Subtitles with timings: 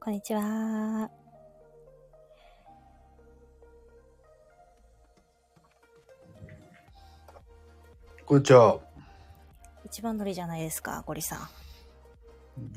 [0.00, 1.10] こんにちは。
[8.24, 8.78] こんにちは。
[9.84, 11.40] 一番乗りじゃないですか、ゴリさん。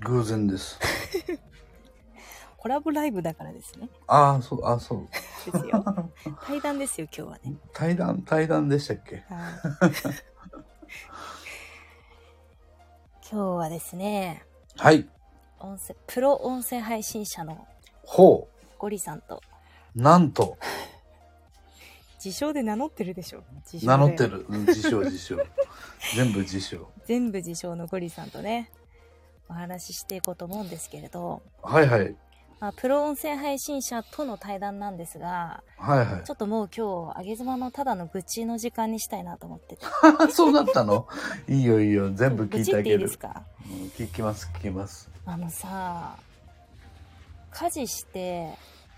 [0.01, 0.79] 偶然です。
[2.57, 3.89] コラボライブだからですね。
[4.07, 5.07] ああ、そう、あそう。
[5.51, 5.83] ですよ。
[6.47, 7.55] 対談ですよ、今日はね。
[7.73, 9.17] 対談、対談でしたっけ？
[9.17, 9.23] はい
[13.29, 14.45] 今日はですね、
[14.77, 15.09] はい。
[15.63, 17.65] 音声、プロ音声配信者の
[18.03, 19.41] ほゴリさんと、
[19.95, 20.01] う。
[20.01, 20.57] なんと、
[22.23, 23.43] 自称で名乗ってるでしょ。
[23.71, 24.27] 自称で名乗って。
[24.27, 24.45] る。
[24.49, 25.37] うん自称、自称。
[26.15, 26.87] 全部自称。
[27.05, 28.69] 全部自称のゴリさんとね、
[29.49, 32.15] お話ししていこうと思うんですけれど、はいはい。
[32.59, 36.31] まあ、プロ音声配信者との対談なんですが、はいはいち。
[36.31, 39.85] ょっともう今日、あげ妻のただの愚痴の時間にしたいなと思ってて。
[40.31, 41.07] そうだったの？
[41.47, 42.11] いいよいいよ。
[42.13, 43.39] 全部聞いてあげる愚痴っていいです。
[43.39, 43.43] か？
[43.65, 45.12] うん聞きます、聞きます。
[45.25, 46.17] あのさ、
[47.51, 48.49] 家事して、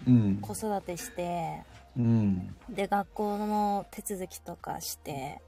[0.08, 0.38] うん。
[0.42, 1.62] 子育てして、
[1.98, 2.56] うん。
[2.70, 5.42] で、学校の手続きとかして、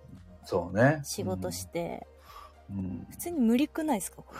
[0.45, 1.01] そうね。
[1.03, 2.05] 仕事して、
[2.69, 3.07] うん。
[3.09, 4.17] 普通に無理くないですか？
[4.17, 4.33] こ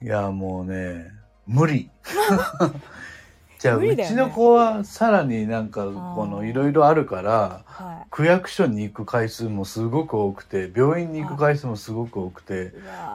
[0.00, 1.10] れいや、もうね、
[1.46, 1.90] 無理。
[3.58, 12.72] じゃあ、う無理だよねちの子はさらになんか、ーこの、いろいろあるから、は区役所に行く回数もすごく多くて病院に行く回数もすごく多くて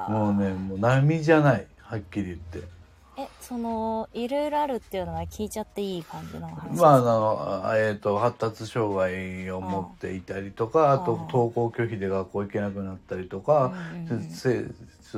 [0.09, 0.11] い。
[0.11, 2.67] もうねもう波じゃないはっきり言って。
[3.16, 13.71] え、その、いろいろあるっていうのは聞いちゃっていい感じの話ですまああの、えー、と発達障害を持っていたりとかあとうん登校拒否で学校行けなくなったりとか、
[14.09, 14.19] うん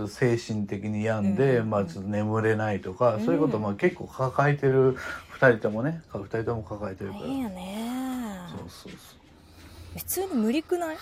[0.09, 3.25] 精神的に病んで、うんまあ、ちょっと眠れないとか、うん。
[3.25, 4.97] そういうことも結構抱えてる
[5.39, 6.01] 2人ともね。
[6.11, 9.15] 2人とも抱えてるから、大変やねそうそうそ
[9.95, 9.99] う。
[9.99, 10.95] 普通に無理くない？
[10.95, 11.01] も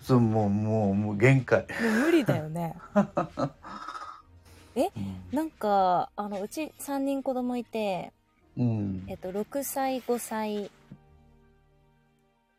[0.00, 2.76] そうもうもうもう限界、う無理だよね。
[5.32, 8.12] なんか、あの、うち3人子供いて、
[8.56, 9.06] うん。
[9.08, 10.70] えっと、6歳、5歳、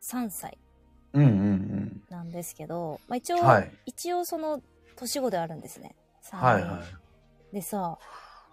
[0.00, 0.58] 3歳
[1.14, 2.02] うんうんうん。
[2.10, 3.72] なんですけど、まあ、一応、はい。
[3.86, 4.60] 一応その
[4.96, 5.94] 年子であるんですね。
[6.22, 6.46] 3人。
[6.46, 6.84] はいは
[7.52, 7.54] い。
[7.54, 7.98] でさ、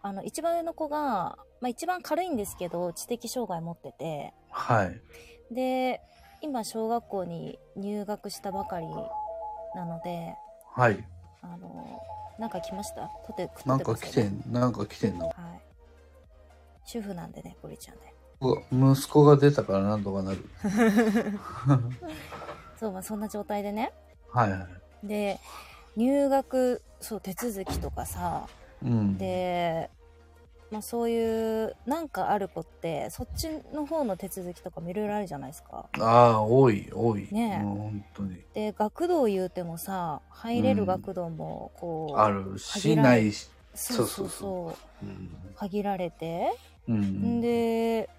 [0.02, 5.54] あの、一番上の子が、まあ、一番軽いんですけど、知的障害持ってて、はい。
[5.54, 6.02] で、
[6.42, 8.88] 今、小学校に入学したばかり
[9.76, 10.36] なので、
[10.76, 11.04] はい。
[11.42, 12.02] あの、
[12.40, 13.10] なんか来ました？
[13.28, 15.28] とて、なんか来てん、なんか来てんの？
[15.28, 15.36] はい。
[16.86, 18.02] 主婦なんでね、ゴリちゃんで。
[18.42, 18.52] う
[18.82, 20.50] わ息子が出たからなんとかなる。
[22.80, 23.94] そう、まあ、そんな状態でね。
[24.32, 24.68] はいは
[25.04, 25.08] い。
[25.08, 25.40] で、
[25.96, 28.48] 入学、そう、手続きとかさ、
[28.84, 29.18] うん。
[29.18, 29.90] で、
[30.74, 35.88] まあそういう、なんかある子って、そっちの方の手続きとかもいろいろあるじゃないですか。
[36.00, 37.28] ああ、多い、多い。
[37.32, 38.40] ねえ本当に。
[38.56, 43.52] で、学童言うてもさ、入れる学童も、こう、あるし、ないし。
[43.76, 45.58] そうそうそう。
[45.60, 46.58] 限られて、
[46.90, 46.96] うん
[47.38, 48.10] ん、で、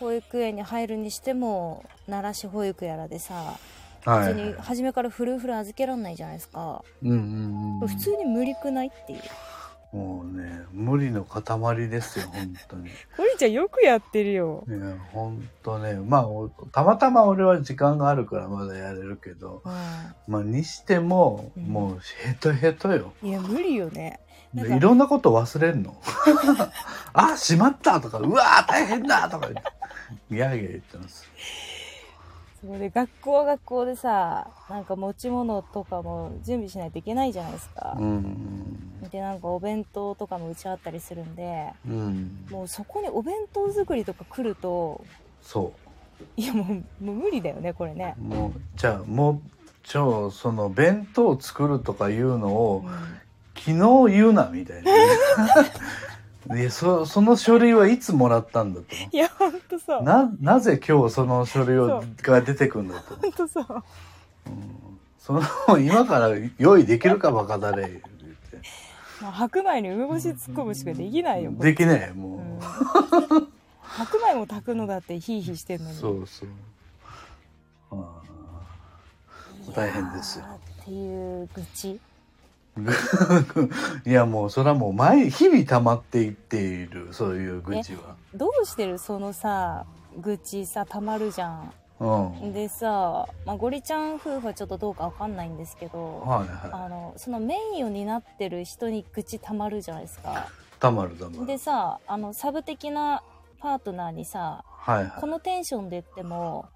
[0.00, 3.60] 保育園に入るにしても、奈良市保育やらでさ、
[4.04, 4.34] はい。
[4.34, 6.82] 普通に初めからフルフル預けらんないじゃないですか。
[7.00, 7.88] うんうんうん。
[7.88, 9.20] 普通に無理くないっていう。
[9.92, 12.88] もうね、無理の塊ですよ、本当に。
[12.88, 14.64] いゴリちゃんよくやってるよ。
[14.68, 23.12] や、本当ね、まあ、おたまたま俺は時間があるからまだやれるけど、うまあ、にしても、うんもうヘトヘトよ。
[23.22, 23.26] ん。
[23.26, 24.20] いや、無理よね。
[24.54, 25.96] いろんなこと忘れんの。
[27.12, 31.28] あ、しまったとか、うわー大変だとか、ギャーギャー言ってます。
[32.64, 38.04] それで学校は学校でさ、なんか持ち物とかも準備しないといけないじゃないですかう。
[38.04, 39.08] ん。
[39.10, 42.46] で、なんかお弁当とかも打ち合ったりするんで、うん。
[42.50, 45.04] もうそこにお弁当作りとか来ると、
[45.40, 45.72] そ
[46.36, 48.24] いやもう、もう無理だよね、これねう。。
[48.24, 49.40] もう、じゃあ、もう、
[49.82, 53.20] ちょ、その、弁当を作るとかいうのうを、ん
[53.56, 54.98] 昨日言うな、みたいなね。
[56.56, 58.86] いや、そ、その書類はいつもらったんだと。
[59.12, 60.02] いや、ほんとそう。
[60.02, 63.16] な、なぜ今日その書類をが出てくんだと。
[63.16, 63.66] ほんとそう。
[65.18, 65.42] その、
[65.78, 68.08] 今から用意できるかバカだれ、言って。
[69.22, 71.52] まあ、白米に梅干し突っ込むしかできないよ。
[71.52, 73.34] できねえ、もう。
[73.34, 73.50] うん
[73.90, 75.96] 白米も炊くのだってヒーヒーしてんのに。
[75.96, 76.48] そうそう。
[77.90, 78.20] あ
[79.68, 82.00] あ大変ですよっていう愚痴。
[84.06, 88.16] いやもうそれはもう毎日々溜まっていっているそういう愚痴は。
[88.34, 88.98] どうしてる？
[88.98, 89.84] そのさ、
[90.18, 91.72] 愚痴さ、たまるじゃん。
[92.00, 92.52] うん。
[92.52, 100.48] でさ、まあ、ゴリちゃん夫婦はちょっとどうかわかんないんですけど、はいはあの、そのメインを担ってる人に愚痴たまるじゃないですか。
[100.48, 100.80] い。
[100.80, 101.46] たまるたまる。
[101.46, 103.22] でさ、あの、サブ的な
[103.58, 105.20] パートナーにさ、はいはい。
[105.20, 106.70] このテンションで言っても、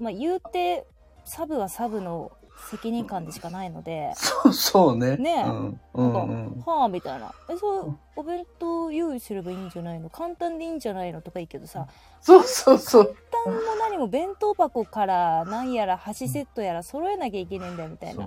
[0.00, 0.86] まあ、言うて、
[1.24, 5.16] サブはサブの責任感でしかないので、そう、そうね。
[5.16, 5.80] ねえうん。
[5.94, 6.62] うん。
[6.64, 7.34] はあみたいな。
[7.48, 10.08] え、そう、お弁当用意すればいいんじゃないの？
[10.10, 11.86] 簡単でいいんじゃないのとかいいけどさ、
[12.20, 13.04] そうそうそう。
[13.04, 18.24] 簡単も何も弁当箱から何やら箸セットやら揃えなきゃいけねえんだよみたいな。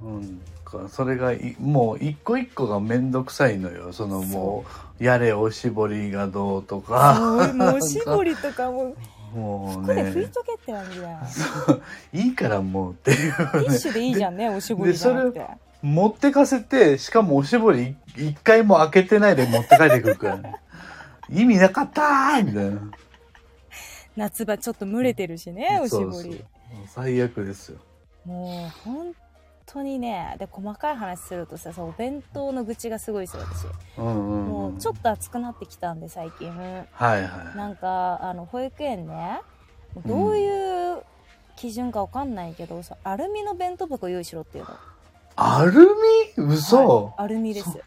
[0.00, 0.40] そううん。
[0.64, 3.92] かそれがい、もう一個一個がめんどくさいのよ。
[3.92, 4.64] そのも
[5.00, 7.52] う、やれおしぼりがどうとか。
[7.54, 8.96] もうおしぼりとかもう、
[9.34, 10.28] もうここで拭いね。
[10.28, 11.18] とけって感じだよ。
[12.12, 13.78] いいからもうっていうティッね。
[13.78, 15.46] シュでいいじゃんね、おしぼりじゃなくて。
[15.82, 20.54] 持ってかせて、しかもおしぼり一回も開けてないで持って帰ってくるからね。
[21.28, 22.80] 意味なかったーみたいな。
[24.16, 26.44] 夏場ちょっと蒸れてるしね、おしぼり。
[26.88, 27.78] 最悪ですよ。
[28.24, 29.14] もう本
[29.66, 33.66] 当にね、で、細かい話するとさ、お弁当の愚痴がすごいですよ、私。
[33.98, 34.44] うんうん、うん。
[34.46, 36.50] もうちょっと暑くなってきたんで、最近。
[36.50, 37.56] はいはい。
[37.56, 39.40] なんか、あの、保育園ね、
[40.06, 41.02] どういう
[41.56, 44.70] 基準かわかんないけど、さアルミの弁当箱用意しろっていうの。
[45.36, 45.72] アル
[46.36, 46.44] ミ？
[46.44, 47.78] 嘘、はいアルミです。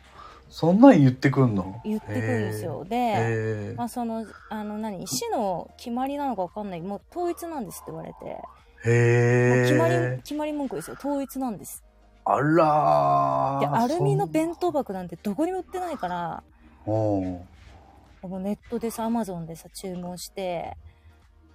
[0.49, 1.79] そんなん言ってくんの？
[1.85, 2.83] 言ってくるんですよ。
[2.83, 6.81] で、まあその、あの何、市の決まりなのかわかんない。
[6.81, 8.41] もう統一なんですって言われて。
[8.85, 10.95] へえ決まり、決まり文句ですよ。
[10.97, 11.83] 統一なんです。
[12.25, 16.43] あらで、ーアルミの弁当箱なんてどこにも売ってないから、
[16.85, 20.77] そんうんもうネットでさ、アマゾンでさ、注文して、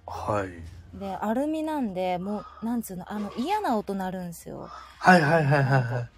[0.07, 4.69] はいで、アルミなんで、もう、なんつうの、あの、嫌な音鳴るんですよ。
[4.99, 6.09] はいはいはいはいはい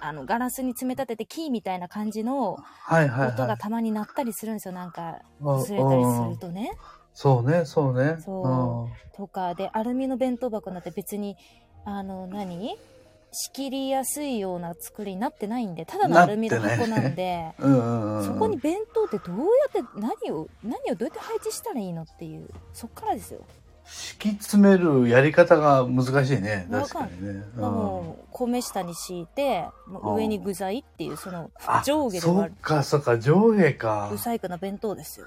[0.00, 4.74] あの、ガラスに詰め立ててキーみたいな感じのはいはい音はいがたまに鳴ったりするんですよ。
[4.74, 6.72] なんか、うんずれたりするとね。
[7.20, 8.16] そうねそうね。
[8.24, 9.16] そう。
[9.16, 11.36] とか、で、アルミの弁当箱なんて別に、
[11.84, 12.78] あの、何？
[13.32, 19.42] 仕切りやすいような作りになってないんで、ただのアルミの箱なんで、 そこに弁当ってどうや
[19.82, 23.40] って、何を、何をどうやって配置したらいいのっていう、そっからですよ。
[23.84, 27.62] 敷き詰めるやり方が難しいねわ確かにね、うん。
[27.62, 34.08] もう、米下に敷いて、もう上に具材っていう、そのあ、上下でそっかそっか上下か。
[34.08, 35.26] 不細工な弁当ですよ。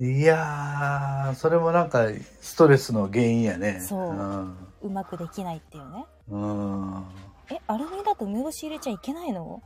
[0.00, 2.06] いやーそれもなんか
[2.40, 3.80] ストレスの原因やね。
[3.80, 4.12] そう。
[4.12, 4.56] ん。
[4.82, 6.06] うまくできないっていうね。
[6.30, 7.04] うん。
[7.50, 9.60] え、アルミだと梅干し入れちゃいけないの？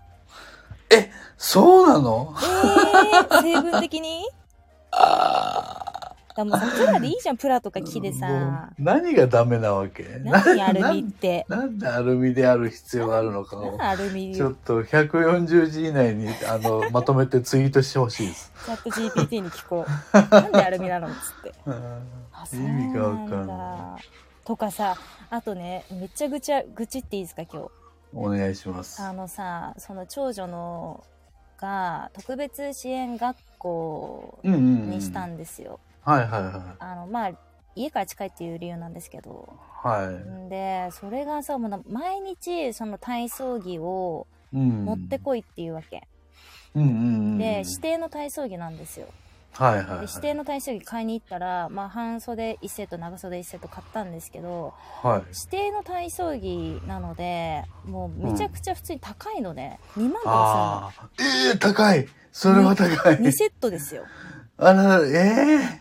[1.36, 2.34] そうなの？
[2.38, 4.26] えー、 成分的に？
[4.92, 5.91] あ
[6.34, 8.70] だもうさ、プラでいいじゃん、 プラとか木でもさ。
[8.78, 10.04] う何がダメなわけ？
[10.24, 11.44] 何アルミって。
[11.48, 14.34] ななんでアルミである必要があるのかを何アルミ？
[14.34, 18.52] ちょっと140字以内にあの まとめてツイートしてほしいです。
[18.64, 20.16] チャット GPT に聞こう。
[20.34, 21.54] なんでアルミなのっつって。
[21.66, 24.02] あ、意味がわかんない。
[24.44, 24.96] とかさ、
[25.30, 27.70] あとね、めっちゃぐちゃ、愚痴っていいですか、今日？
[28.14, 29.00] お願いします。
[29.02, 31.02] あのさ、その長女の
[31.58, 34.90] が特別支援学校うんうんうん。
[34.90, 35.78] にしたんですよ。
[36.02, 36.52] はいはいはい。
[36.78, 37.32] あの、まあ、
[37.74, 39.48] 家から近いっていう理由なんですけど。
[39.82, 44.56] はんで、それがさ、もうな毎日、その体操着をい。
[44.56, 44.84] うん。
[44.84, 46.06] 持ってこいっていうわけ。
[46.74, 46.90] うんうんう
[47.36, 47.38] ん。
[47.38, 49.06] で、指定の体操着なんですよ。
[49.54, 49.98] はいはい、はい。
[50.00, 54.72] で指定の体操着買いに行ったら、まあ、半袖1セット、長袖1セット買ったんですけど、
[55.02, 55.22] はい。
[55.28, 61.08] 指定の体操着なので、もうめちゃくちゃ普通に高いので、2万とかああ。
[61.18, 62.96] ええー、高いそれは高い。
[62.96, 63.28] するの。
[63.28, 64.04] 2セットですよ。
[64.58, 65.80] あら、え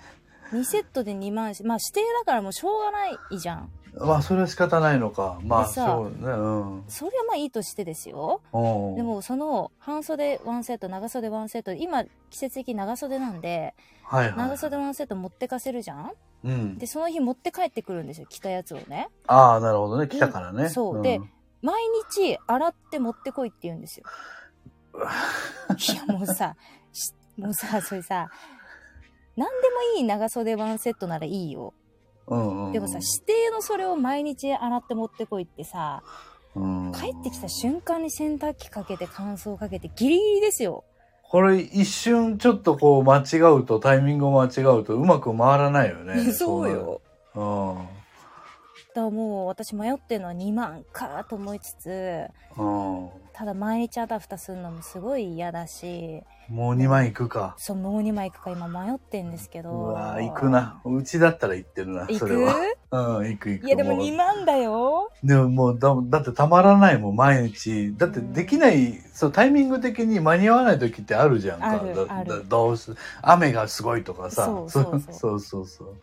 [0.52, 3.70] 2セットで2万し、まあ指定だからもうしょうがないじゃん。
[3.96, 5.40] えまあ、それは仕方ないのか。
[5.44, 6.32] まあ、でさそうね。
[6.32, 6.48] う
[6.80, 6.84] ん。
[6.88, 8.42] それはまあいいとしてですよ。
[8.54, 8.58] う
[8.94, 13.74] んで、もその半袖1セット、長袖1セット、今季節的に長袖なんで、
[14.04, 14.38] はいはい。
[14.38, 16.12] 長袖1セット持ってかせるじゃん？
[16.46, 16.78] うん。
[16.78, 19.10] で、その日持って帰ってくるんですよ、着たやつをね。
[19.28, 20.08] ああ、なるほどね。
[20.08, 20.70] 来たからね。
[20.70, 21.20] そうで
[21.62, 21.76] 毎
[22.16, 24.06] 日洗って持ってこいって言うんですよ。
[24.96, 26.56] いやもうさ、
[26.92, 28.30] しもうさ、それさ、
[29.36, 31.74] 何でもいい長袖1セットならいいよ。
[32.28, 36.04] うんうんうん、でもさ、指定のそれを毎日洗って持ってこいってさ、
[36.56, 40.84] うん、帰ってきた瞬間に洗濯機かけて乾燥かけてギリギリですよ。
[41.24, 46.20] これ一瞬ちょっとこう間違うと、タイミングを間違うとうまく回らないよね。
[46.34, 47.02] そうよ。
[47.34, 48.01] そうなる。
[48.94, 53.04] だからもう私迷ってるのは2万かと思いつつ、うん。
[53.04, 53.10] うん。
[53.34, 57.56] ただ毎日あたふたするのもすごい嫌だし、もう2万いくか。
[57.58, 59.72] そう、もう2枚行くか今迷ってんですけど。
[59.72, 60.82] うわー行くな。
[60.84, 62.54] うちだったら行ってるな、行それは。
[62.54, 62.58] く
[62.92, 63.68] うん、行く行く。
[63.68, 65.10] いやでもう2万だよ。
[65.24, 67.96] でももうだ、だってたまらないもん、毎日。
[67.96, 71.70] だってできない、そう、タイミング的に間に合わない時ってあるじゃんか。
[72.10, 74.46] あるどうす、雨がすごいとかさ。
[74.48, 75.96] そうそうそう そうそうそう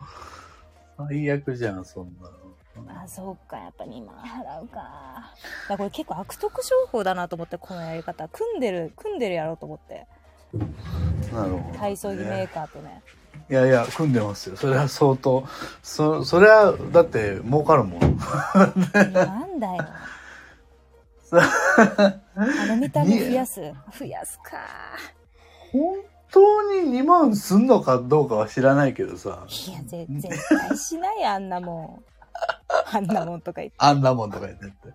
[0.97, 2.29] 最悪じゃん、そんな
[2.81, 3.01] の。
[3.01, 5.33] あ、そうか、やっぱ2万払うか。
[5.67, 8.27] だこれ結構悪徳商法だなと思って、このやり方。
[8.27, 10.07] 組んでる、組んでるやろうと思って。
[11.33, 11.73] なるほど、ね。
[11.77, 13.01] 体操着メーカーとね。
[13.49, 14.55] いやいや、組んでますよ。
[14.55, 15.43] それは相当。
[15.81, 17.99] そ、それは、だって、儲かるもん。
[19.13, 19.85] なんだよ。
[21.31, 23.61] あの見た目増やす。
[23.97, 24.57] 増やすか。
[25.71, 25.97] 本
[26.31, 29.45] 当に2万すんのかどうかは知らないけどさ。
[29.47, 32.08] いや、ぜ絶対しない、あんなもん。
[32.91, 33.77] あんなもんとか言って。
[33.79, 34.93] あんなもんとか言ってって。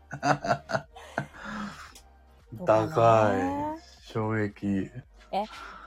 [2.64, 4.12] 高ねい。
[4.12, 4.90] 衝撃。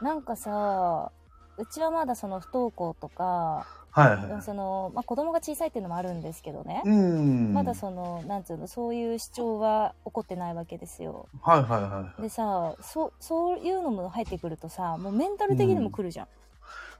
[0.01, 1.11] なんかさ、
[1.57, 3.65] うちはまだその不登校とか、
[3.97, 4.41] はいはい。
[4.43, 6.83] その、まあ、子供が小さいっていうのもあるんですけどね。
[6.85, 7.53] うん。
[7.53, 11.27] まだその、なんつうの、そういう主張は起こってないわけですよ。
[11.41, 12.21] はいはいはい。
[12.21, 16.27] でさ、そう、そういうのも入ってくるとさ、もうメンタル的にも来るじゃ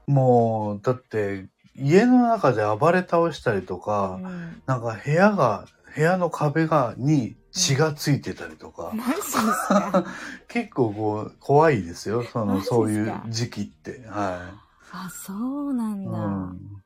[0.08, 0.12] ん。
[0.12, 1.46] もう、だって、
[1.78, 4.62] 家の中で暴れ倒したりとうか、ん。
[4.66, 5.66] なんか部屋が、
[5.96, 8.94] 部屋の壁が、に血がついてたりとか、
[10.48, 12.24] 結構こう、怖いですよ。
[12.24, 14.06] その、そういう時期って。
[14.08, 14.40] は
[14.92, 16.06] あ、そうなんい。
[16.06, 16.12] だ。
[16.12, 16.78] うん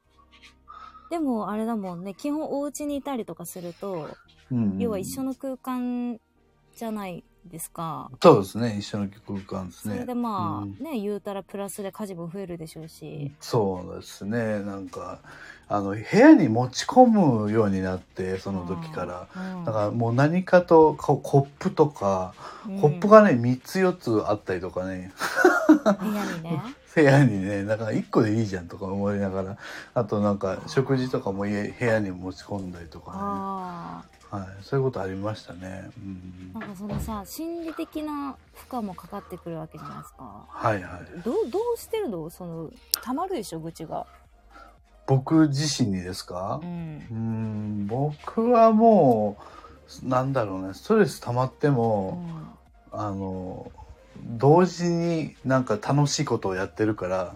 [1.10, 4.18] でもあれだもんね、基本お家にいたりとかすると、
[4.50, 4.80] うん。
[4.80, 6.22] 要は一緒の空間
[6.78, 8.10] じゃないですか？
[8.22, 8.78] そうですね。
[8.78, 9.94] 一緒の空間ですね。
[9.96, 13.32] それでまあ、うんね、言うたらプラスで家事も増えるでしょうし。
[13.40, 14.60] そうですね。
[14.60, 15.20] なんか、
[15.68, 19.28] あの、部屋に持ち込むようになって、その時から。
[19.36, 19.66] うん。
[19.66, 22.34] だからもう何かとこコップとか、
[22.68, 25.12] うんコップがね3つ4つあったりとかね
[25.68, 25.82] 部
[26.14, 26.62] 屋にね。
[26.94, 29.58] 部屋にねだから1個でいいじゃんとか思いながら
[29.94, 36.60] あとなんか食事とかも家部屋に持ち込んだりとかあね、はい、そういうことありましたね、うんあ。
[36.60, 40.46] なんかそのさ、心理的な負荷もかかってくるわけじゃないですか。
[40.48, 42.30] はいはいどう、どうしてるの？
[42.30, 42.72] その、
[43.04, 44.08] 溜まるでしょ愚痴が。
[45.06, 46.62] 僕自身にですか？
[46.64, 49.38] ううんん僕はも
[50.06, 52.24] うなんだろうねストレス溜まってうも、
[52.94, 52.98] ん。
[52.98, 53.70] あの
[54.24, 57.36] 同時になんか楽しいことをやってるから。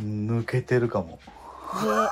[0.00, 1.18] 抜けてるかも。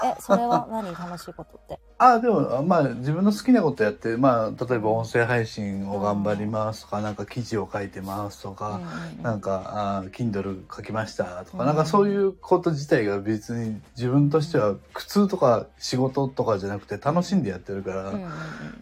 [0.03, 0.93] で、え、それは何？
[0.93, 1.79] 楽しいことって？
[1.99, 18.31] あでもまあ自分の好きなことやってまあ例えば音声配信を頑張りますとかなんか記事を書いてますとうんか、うんうんなんかあ Kindle 書きましたとか、うんなんかそういうこと自体が別に自分としては苦痛とか仕事とかじゃなくて楽しんでやってるから、うんうんうん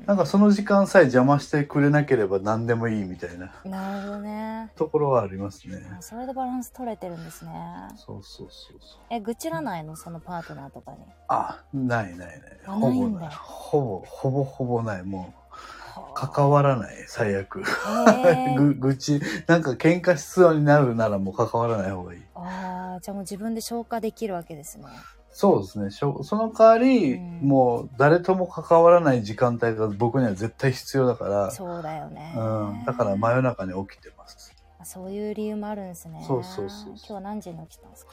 [0.06, 4.72] なんかその時間さえ邪魔してくれなければ何でもいいみたいななるほどね。
[4.74, 5.76] ところはありますね。
[5.96, 7.52] あそれでバランス取れてるんですね。
[7.96, 9.00] そうそうそうそう。
[9.10, 9.94] え、愚痴らないの？
[9.94, 10.98] そのパートナーとかに。
[11.28, 12.40] あないないない。
[12.66, 15.02] あほぼないほぼほぼほぼない。
[15.02, 15.32] も
[15.96, 17.04] うは関わらない。
[17.06, 17.62] 最悪。
[17.84, 19.20] あへ ぐー愚痴。
[19.46, 22.22] なんか喧嘩しそうになるならもう関わらない方がいい。
[22.34, 24.84] あーじゃあもう自分で消化できるわけですね。
[25.32, 25.90] そうですね。
[25.90, 27.40] しょその代わり、うん。
[27.42, 32.34] もう誰とも関わらない時間帯が僕には絶対必要だからそうだよね。
[32.36, 32.40] う
[32.82, 34.52] ん、だから真夜中に起きてます。
[34.80, 36.24] あそういう理由もあるんですね。
[36.26, 36.88] そうそうそうそう。
[36.88, 38.12] 今日は何時に起きたんですか、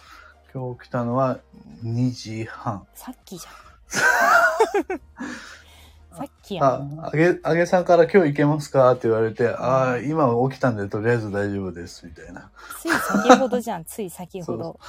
[0.57, 1.37] 今日来たのは
[1.83, 3.53] うん2時半さっきじゃん。
[6.17, 7.05] さっきやあん。
[7.05, 12.49] あげあげさんから今日行けますかって言われて、ああ今起きたんでとりあえず大丈夫ですみたいな
[12.81, 14.79] つい先ほどじゃん、つい先ほど。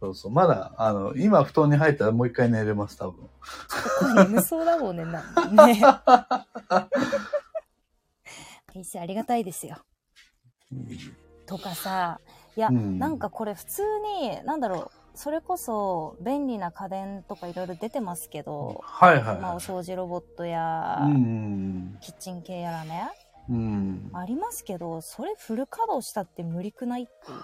[0.00, 3.30] そうそうまだあの今布団に入ったらもう一回寝れます多分こ
[4.18, 5.04] れ眠そうだもんね、
[5.50, 5.82] なね。
[8.74, 9.78] いいし、ありがたいですよ。
[11.46, 12.20] とかさ、
[12.56, 13.82] いや、うんなんかこれ普通
[14.20, 21.98] に、なんだろう、それこそ便利な家電とかいろいろ出てますけど、はいはいまあおは掃除ロボットや、いうん。
[22.02, 23.08] キッチン系やらね、
[23.48, 24.10] うん。
[24.12, 27.38] ありますけど、それフル稼働したって無理くないっていう。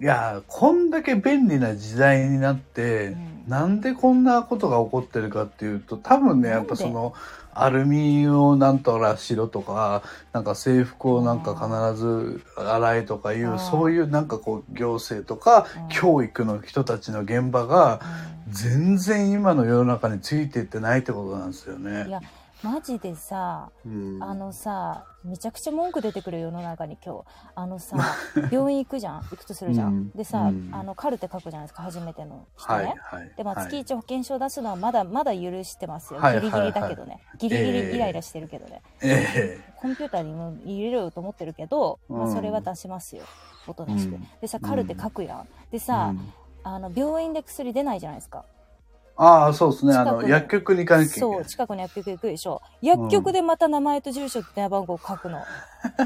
[0.00, 3.32] いやーこんだけ便利な時代になって、うん。
[3.48, 7.12] なんでこんなことが起こってるかっていうと多分ねやっぱその
[7.52, 15.88] アルミをなんとかしろとかなんか制服をなんか必ず洗えとかいう、うんそういうなんかこう行政とか、うん。
[15.88, 18.00] 教育の人たちの現場が
[18.46, 18.52] うん。
[18.52, 22.06] 全然今の世の中についていってないってことなんですよね。
[22.62, 27.24] マジでさ、うんあのさ、めちゃくちゃ文句出てくる世の中に今日。
[27.56, 27.96] あのさ、
[28.50, 29.22] 病院行くじゃん？
[29.22, 29.88] 行くとするじゃん？
[29.88, 32.94] うんでさ、うんあの、カルテ書くじゃないですか、初めての人はいね。
[33.00, 33.32] はい。
[33.36, 36.20] で、まあ、はい月一保険証出すのはまだ、まだ許してますよ。
[36.20, 37.20] はいギリギリだけどね。
[37.38, 38.82] ギリギリイライラしてるけどね。
[39.02, 43.24] えコンピューターにも入れろよと思ってるけど、まあ、うんそれは出しますよ。
[43.66, 44.14] 音出して。
[44.14, 45.44] うんでさ、カルテ書くやん。
[45.44, 46.32] でえさ、うん
[46.64, 48.44] あの、病院で薬出ないじゃないですか。
[49.24, 49.94] ああ、そうですね。
[49.94, 51.46] あの、薬局に行かなきゃいけなそう、い。
[51.46, 52.60] 近くの薬局行くでしょ。
[52.80, 55.38] 薬局でまた名前と住所と電話番号書くの。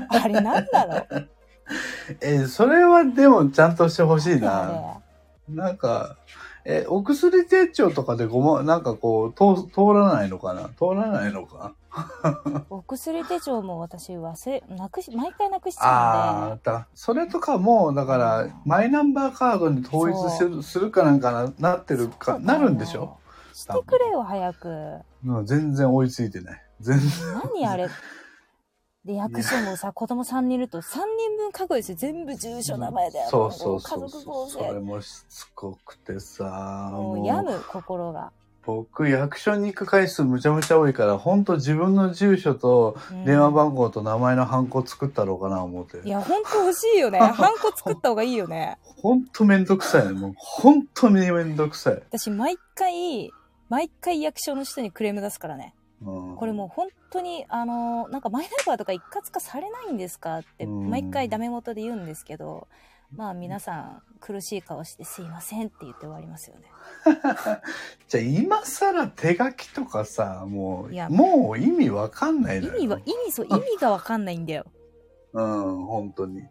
[0.09, 1.29] あれなんだろう？
[2.21, 5.01] えーそれはでもちゃんとしてほしいあ
[5.49, 5.65] な。
[5.67, 6.17] なんか、
[6.65, 10.63] え、お薬手帳とかでごま、なんかこう、通、通らないのかな？
[10.69, 11.73] 通らないのか？
[12.71, 22.17] お薬手帳も私忘れ、なくし、毎回なくしちゃああ、だ、それとかも、だからうん、マイナンバーカードに統一するするかなんかななってるうんで。
[22.17, 23.19] か、なるんでしょ
[23.55, 24.69] してくれよ、早く。
[25.25, 26.63] うん全然追いついてない。
[26.81, 27.11] 全然。
[27.43, 27.89] 何あれ。
[29.07, 31.97] で、役所もさ、子供3人いると、3人分書くですよ。
[31.97, 33.25] 全部住所、名前で。
[33.31, 34.63] そうそうそう家族構そう。
[34.65, 34.81] それ成。
[34.81, 38.33] もしつこくてさ、もう、病む心が。
[38.67, 46.01] 僕、役所に行く回数むちゃむちゃ多いから、本当自分の住所とうん電話番号と名前のハンコ作ったろうかな思って。
[46.07, 47.21] いや、ほんと欲しいよね。
[47.23, 48.77] ハンコ作った方がいいよね。
[48.97, 50.13] 本当めんどくさいね。
[50.13, 51.95] もう本当にめんどくさい。
[52.11, 53.31] 私、毎回、
[53.69, 55.73] 毎回役所の人にクレーム出すからね。
[56.05, 62.67] うん、これもう本当に、あの、なんかマイナンバーとか一括化されないんですかって、うん毎回ダメ元で言うんですけど、
[63.15, 66.65] まあ皆さん苦しい顔してすいませんって言って終わりますよね。
[68.09, 72.75] じゃあ今更手書きとかさ、もういや、もう意味わかんないのよ。
[72.77, 74.65] 意味は、意味そう、意味がわかんないんだよ。
[75.33, 76.43] うん、本当に。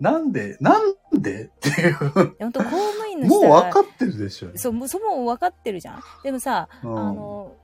[0.00, 1.44] なんで、なんで？
[1.44, 1.94] っ ていう。
[2.40, 4.50] 本当公務員のもう人分かってるでしょ。
[4.56, 6.02] そう、もうそも分かってるじゃん。
[6.24, 7.54] でもさ、うんあの、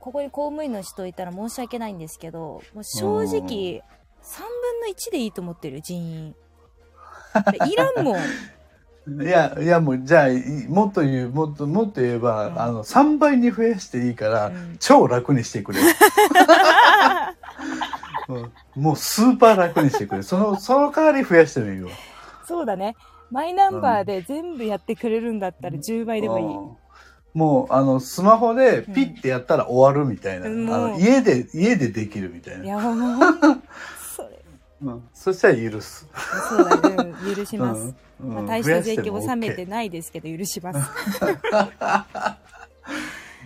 [0.00, 3.82] ここに公務員の人いたら申し訳ないんですけど、もう正直、
[4.22, 6.36] 3分の1でいいと思ってるよ、人員。
[7.66, 8.18] いらんもん。
[9.22, 15.80] いや、いやもう、じゃあ、いもっと言う、もっと、もっと言えば、うんあの、3倍に増やしていいから、うん超楽にしてくれ。
[18.28, 20.22] うんもうスーパー楽にしてくれ。
[20.22, 21.90] その、その代わり増やしてもいいわ。
[22.46, 22.96] そうだね。
[23.30, 26.44] マイナンバーで全部やってくれるんだったら10倍でもいい。
[26.44, 26.76] うん
[27.34, 30.46] もう、あの、スマホでピッてやったら終わるみたいな。
[30.46, 32.64] うんあの家で、家でできるみたいな。
[32.64, 32.96] いや、もう。
[34.82, 36.06] うん、そしたら許す。
[36.48, 36.96] そうだね。
[36.96, 37.94] うん許します。
[38.20, 40.80] うんうんまあ、大した税金増やしても納めてないですけど、許します。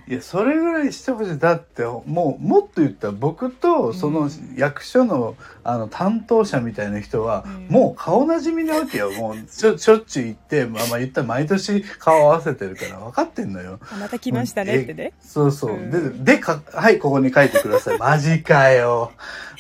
[0.09, 1.38] いや、それぐらいしてほしい。
[1.38, 9.11] だって、もう、もっと言ったら、僕と、その役所の、あの、担当者みたいな人は、うんもう顔なじみなわけよ。
[9.11, 13.79] もう、しょ、しょっちゅう行って、まあまあ言ったら毎年顔合わせてるから分かってんのよ。
[13.93, 15.12] あまた来ましたねってね。
[15.21, 15.75] そうそう。
[15.75, 15.91] うん
[16.25, 17.99] で、で、か、はい、ここに書いてください。
[18.00, 19.12] マジかよ。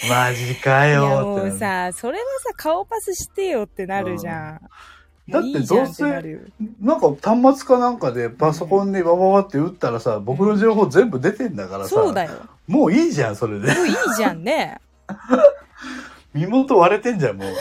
[0.08, 1.06] マジかよ。
[1.26, 4.60] もってうさ、それはさ、顔パスしてよってなるじゃん。
[5.28, 6.04] だってどうせ
[6.80, 11.90] なんか端末かなんかでパソコンにバババって打ったらさ、僕の情報全部出てんだからさ。
[11.90, 12.30] そうだよ。
[12.66, 13.74] もういいじゃん、それで。
[13.74, 14.80] もういいじゃんね。
[16.32, 17.48] 身元割れてんじゃん、もう。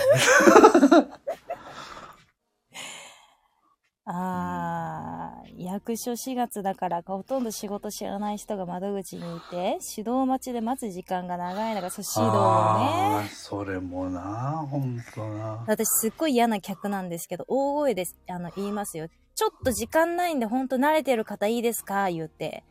[4.10, 13.28] あー、役所4月だからか、ほとんど仕事知らない人が窓口にいて、指導待ちで待つ時間が長いのが、そう、指導あね。
[13.28, 15.64] ーそれもな、ほんとな。
[15.68, 19.08] 私すっごい嫌な客なんですけど、大声であの言いますよ。
[19.36, 22.10] ちょっと時間ないんで、ほんと慣れてる方いいですか？
[22.10, 22.64] 言って。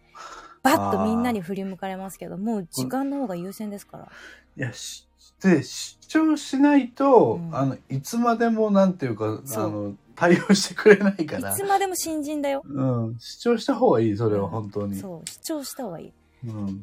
[0.62, 4.08] バッとみんなに振り向かれますけど、もう時間の方が優先ですから。
[4.56, 5.06] いや、し、
[5.40, 11.52] で、主張しないと、うんあの、いつまでもなんていうか、あの、対応してくれないから。
[11.52, 12.62] いつまでも新人だよ。
[12.64, 14.96] うん、主張した方がいい、それは本当に。
[14.96, 16.12] そう、主張した方がいい。
[16.46, 16.82] うん。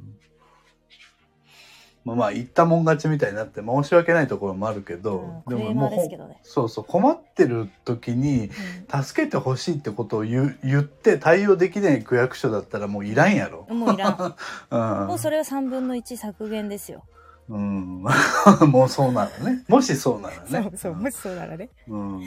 [2.06, 5.56] まあまあ、言ったもん勝ちみたいになって申し訳ないところもあるけど、で
[6.02, 8.50] すけどねそうそう、困ってる時に、
[8.94, 13.66] 助けてほしいってことを言う言って対応できない区役所だったらもういらんやろ。
[13.70, 14.36] うん、もういらん。
[14.70, 15.08] うん。
[15.08, 17.06] もうそれは3分の1削減ですよ。
[17.48, 18.04] うん。
[18.68, 19.64] もうそうならね。
[19.70, 20.44] もしそうならね。
[20.50, 21.70] そうそう、もしそうならね。
[21.88, 22.22] うん。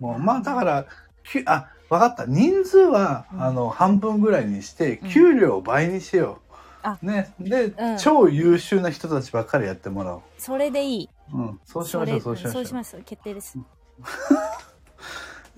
[0.00, 0.86] もう、まあだから、
[1.24, 2.26] きあ、わかった。
[2.26, 6.38] 人数は、うんあの、半分ぐらいにしてうん、給料を倍にしよ
[6.82, 7.06] あう。
[7.06, 7.32] ね。
[7.38, 10.22] で、うん超優秀な人たちばっかりやってもらおう。
[10.38, 11.10] それでいい。
[11.32, 11.60] うん。
[11.64, 12.52] そうしましょう、そうしましょう。
[12.52, 12.96] そうします。
[13.04, 13.58] 決定です。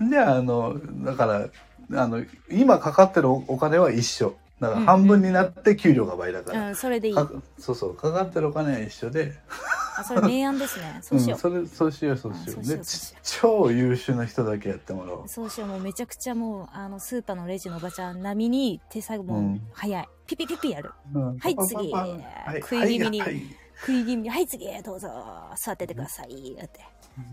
[0.01, 1.49] じゃあ、あの、だから、
[2.01, 4.35] あの、今かかってるおお金は一緒。
[4.59, 6.67] だからうん半分になって給料が倍だから。
[6.69, 7.15] うん、それでいい。
[7.15, 10.99] かそうそう、かかってるお金は一緒で、あ、それ明暗ですね。
[11.03, 12.57] そうしよん、それ、そうしよう、そうしよう。
[12.57, 15.27] うんそうしよで 超優秀な人だけやってもらおうう。。
[15.27, 15.69] そうしよう。
[15.69, 20.09] もうめちゃくちゃもう、あの、スーパーのレジのおばちゃん並みに手作業もうん早い。
[20.25, 20.91] ピピピピやる。
[21.13, 22.05] うんはい次は
[22.55, 23.41] い食い気味にはいはい
[23.81, 25.09] 食い気味に、はい、次、どうぞ、
[25.55, 26.53] 座っててください。
[26.61, 26.81] って。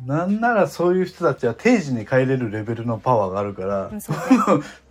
[0.05, 4.01] なんならそういう人たちは定時に帰れるレベルのパワーがあるから、うん。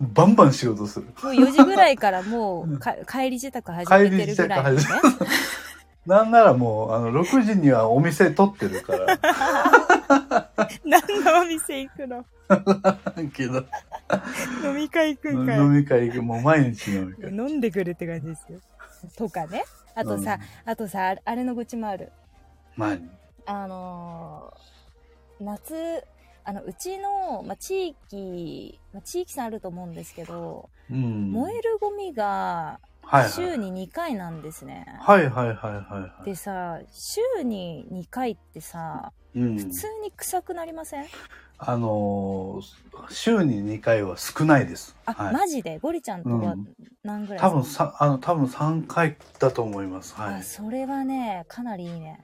[0.00, 1.06] バンバン仕事する。
[1.22, 4.96] もう4時ぐらいからもうか、帰り支度始めてるぐらいのね帰り。
[6.06, 10.50] なんならもう、あの、6時にはお店取ってるから。
[10.84, 12.24] 何のお店行くの？
[13.34, 13.64] けど、
[14.64, 15.58] 飲み会行くんかい。
[15.58, 17.30] 飲み会行く、もう毎日飲み会。
[17.30, 18.60] 飲んでくるって感じですよ。
[19.16, 19.64] とかね。
[19.94, 22.12] あとさ、あとさ、あれの愚痴もある。
[22.76, 23.00] 前
[23.46, 26.04] あのー夏、
[26.44, 31.32] あの、うちの、まあ、地域、まあ、地域差あると思うんですけど、うん。
[31.32, 32.80] 燃えるゴミが、
[33.32, 34.86] 週に2回なんですね。
[35.00, 36.24] はいはいはいはいはい。
[36.24, 39.68] でさ、週に2回ってさ、うん普。
[39.70, 41.06] 通に臭くなりません、
[41.58, 44.96] あのー週に2回は少ないです。
[45.04, 45.34] あ、はい。
[45.34, 45.78] マジで？
[45.78, 46.66] ゴリちゃんとはうん
[47.04, 47.84] 何ぐらい多分ですか？
[47.92, 50.14] さ、あの、多分3回だと思います。
[50.14, 50.34] はい。
[50.36, 52.20] あ、それはね、かなりいいね。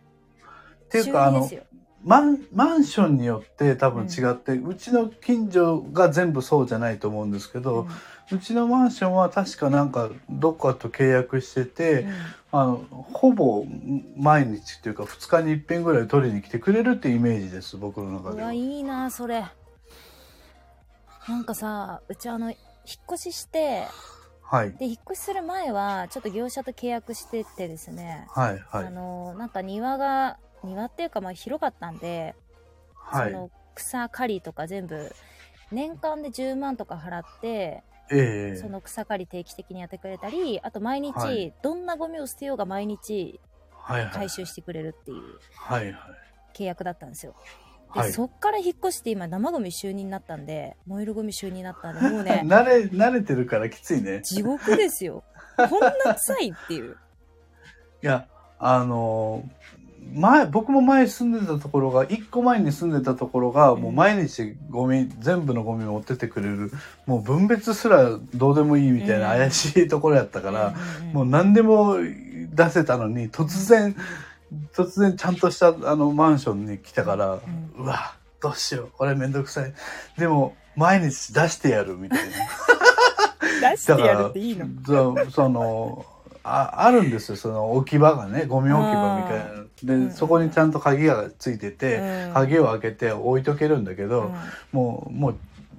[0.86, 1.62] っていうか、あの週二です、よ
[2.04, 7.86] マン、マンションによって多分違って、うちの近所が全部そうじゃないと思うんですけど、う
[8.38, 12.12] ちのマンションは確かなんかどっかと契約してて、うん
[12.54, 12.76] あの、
[13.12, 13.64] ほぼ
[14.16, 18.52] 毎日っていうか2日に一遍ぐらい取りに来てくれるってイメージです、僕の中では。
[18.52, 19.46] いいな、それ。
[21.28, 22.58] なんかさ、うちあの、引っ
[23.14, 23.86] 越しして、
[24.42, 24.72] はい。
[24.72, 28.86] で、引っ越しする前は、ちょっと業者と契約しててですね、はい、はい。
[28.86, 32.34] あの、なんか庭が、庭っていうかまあ広かったんで、
[32.94, 33.32] はい。
[33.32, 35.10] その草刈りとか全部、
[35.72, 43.40] 年間で10万とか払って、ええその草刈り定期的にやってくれたり、あと毎日、はいどんなゴミを捨てようが毎日。
[44.12, 45.38] 回収してくれるっていう。
[46.54, 47.34] 契約だったんですよ。
[47.94, 48.12] で、はい。
[48.12, 54.20] そっから引っ越して今生ゴミ収入になったんで、燃えるゴミ収入になったんで、 もうね、慣れ、慣れてるからきついね。
[54.22, 55.24] 地獄ですよ。
[55.56, 56.96] こんな臭いっていう。
[58.02, 59.81] いや、あのー
[60.14, 66.72] 前、僕も前住んでたところが、一個前に住んでたところが、もう毎日ゴミ、全部のゴミ持ってってくれる、
[67.06, 69.38] もう分別すらどうでもいいみたいなうん。
[69.38, 70.74] 怪しいところやったから、
[71.12, 71.96] もう何でも
[72.54, 73.96] 出せたのに、突然、
[74.74, 77.40] 突然ちゃんとしたあのマンションに来たから、ん。
[77.78, 79.72] うわ、どうしよう、これめんどくさい。
[80.18, 82.34] でも、毎日出してやるみたいな。
[83.70, 84.66] 出してやるっていいの？
[85.24, 86.04] そその
[86.44, 87.36] ああるんですよ。
[87.36, 89.64] その置き場がねゴミ置き場みたいな。
[89.82, 90.10] で、うん。
[90.12, 92.34] そこにちゃんと鍵がついてて、うん。
[92.34, 94.34] 鍵を開けて置いとけるんだけど、うん。
[94.72, 95.34] もうもう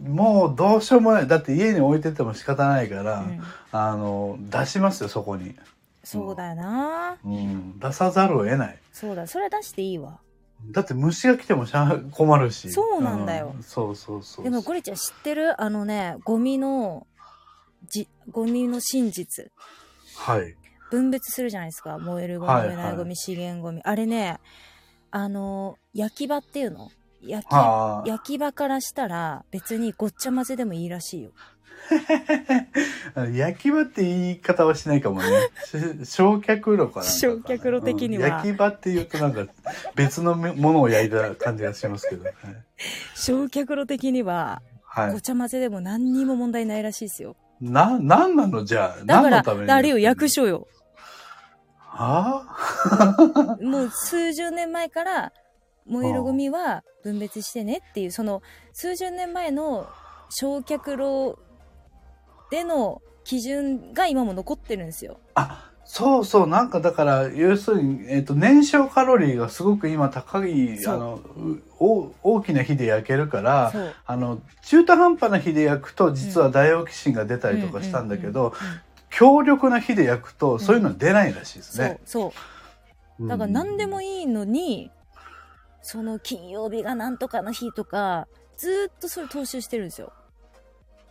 [0.09, 1.27] もうどうしようもない。
[1.27, 3.41] だって家に置いてても仕方ないから、うん。
[3.71, 5.55] あの出しますよそこに、
[6.03, 7.17] そうだよな。
[7.23, 8.77] うん、出さざるを得ない。
[8.91, 10.19] そうだ、それは出していいわ。
[10.71, 12.71] だって虫が来てもしゃあ困るし。
[12.71, 13.53] そうなんだよ。
[13.55, 13.63] うん。
[13.63, 14.45] そうそうそう。
[14.45, 15.61] でもゴリちゃん知ってる？
[15.61, 17.07] あのね、ゴミの、
[17.89, 19.51] じ、ゴミの真実。
[20.23, 20.55] はい
[20.89, 21.97] 分別するじゃないですか。
[21.97, 23.81] 燃えるゴミ、はい燃えないゴミ、資源ゴミ。
[23.83, 24.39] あれね、
[25.09, 26.91] あの、焼き場っていうの？
[27.21, 31.31] 焼き、はあ焼き場からしたら別にごっちゃ混ぜでもいいらしいよ。
[33.33, 35.27] 焼き場って言い方はしないかもね。
[35.65, 37.05] し焼却炉かな。
[37.05, 39.45] 焼却炉的にはうん焼き場って言うとなんか
[39.95, 42.23] 別のものを焼いた感じがしますけど。
[42.25, 42.33] はい
[43.15, 45.13] 焼却炉的には、はい。
[45.13, 47.35] ごちゃ混ぜでも何にも問題ないらしいですよ。
[47.61, 48.65] な、なんなの？
[48.65, 49.05] じゃあ。
[49.05, 50.67] だから、何のためにあれよ、役所よ。
[51.77, 55.31] はもう数十年前から
[55.85, 58.41] 燃えるゴミは分別してねっていう、その
[58.73, 59.87] 数十年前の
[60.29, 61.37] 焼却炉
[62.49, 65.19] での基準が今も残ってるんですよ。
[65.35, 66.47] あ、そうそう。
[66.47, 71.19] なんかだから、要するに、えっ、と、燃焼カロリーがすごく今高い、そうあの、
[72.23, 73.73] 大きな火で焼けるから。
[74.05, 78.53] あの、中途半端な火で焼くと、実はダイオキシンが出たりとかしたんだけど、
[79.09, 81.99] 強力な火で焼くと、そういうのは出ないらしいですそうね。
[82.05, 82.33] そ
[83.19, 83.27] う。
[83.27, 84.13] だから何でもい。
[84.13, 84.89] いいのに、
[85.81, 90.13] その金曜日がなんとかの日とか、ずーっとそれ踏襲してるんですよ。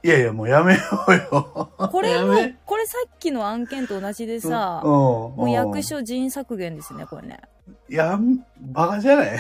[0.02, 1.70] いやいや、もうやめようよ。
[1.76, 7.40] これもこれさっきの案件と同じでさ、うん、ももう役所人削減ですね、これね。
[7.88, 9.38] やん、バカじゃない？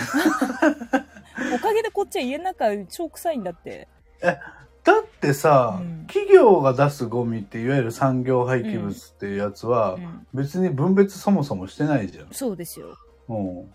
[1.54, 3.88] おかげでこっちは家の中超臭いんだって。
[4.20, 12.28] だってさ、うん企業が出すゴミっていわゆる産業廃棄物っていうやつは、うん別に分別そもそもしてないじゃん。
[12.32, 12.96] そうですよ。
[13.28, 13.70] うん。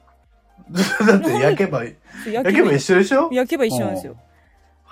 [1.07, 1.95] だって焼けば、焼
[2.33, 3.29] 焼けば一緒でしょ？
[3.31, 4.17] 焼けば一緒なんですよ。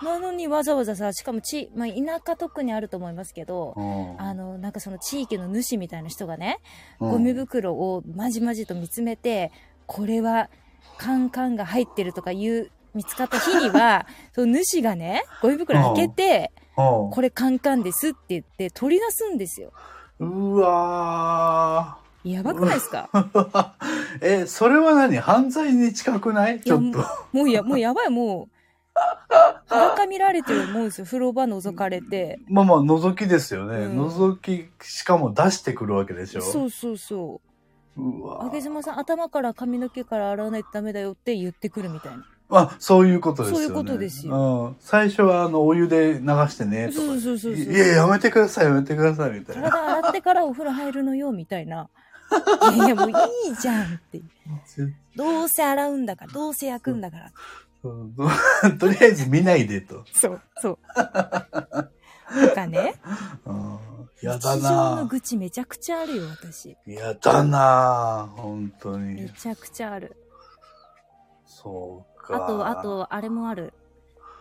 [0.02, 6.60] なのにわざわざさ、しかもち、まあ、田舎特にあると思いますけど、うんあの、なんかその地域の主みたいな人がね、
[7.00, 9.52] うんゴミ袋をまじまじと見つめて、
[9.86, 10.50] これは
[10.98, 19.71] カンカンが入ってるとかいう、見つかった日には、 その主がね、ゴミ袋開けて、うんこれカンカンですって言って取り出すんですよ。
[20.19, 23.10] うわやばくないですか？
[23.13, 23.69] ー。
[24.21, 25.17] え、それは何？
[25.19, 26.60] 犯罪に近くない？
[26.60, 27.00] ちょっと。
[27.32, 28.56] もうや、 もうやばい、もう、
[29.67, 31.06] 裸見られてるもんですよ。
[31.06, 32.39] 風呂場覗かれて。
[32.48, 33.86] まあまあ、覗きですよね。
[33.86, 36.41] うん覗き、しかも出してくるわけでしょ。
[36.41, 37.50] そうそうそう。
[37.98, 42.26] うわあげずまさん、頭から髪の毛から洗わないとダメだよって言ってくるみたいな。
[42.50, 43.66] あ、そういうことですよね。
[43.66, 44.76] そういうことですうん。
[44.80, 46.98] 最初は、あの、お湯で流してね、とか。
[47.00, 49.72] そうそうそうそういや、やめてください、やめてください、みたいな。
[49.72, 51.90] 体洗ってからお風呂入るのよ、みたいな。
[52.76, 53.14] いやいや、もうい
[53.52, 54.22] いじゃんって。
[55.16, 57.32] どうせ洗うんだから、どうせ焼くんだから。
[58.80, 60.04] とりあえず見ないでと。
[60.12, 60.78] そう、そう。
[62.48, 62.96] とかね。
[63.46, 63.80] うん。
[64.22, 66.76] やだ日常のな愚痴めちゃくちゃあるよ、私。
[66.86, 69.24] やだな本当に。
[69.24, 70.16] めちゃくちゃある。
[71.46, 72.36] そうか。
[72.36, 72.76] あと、あ。
[72.78, 73.74] と、あれもある。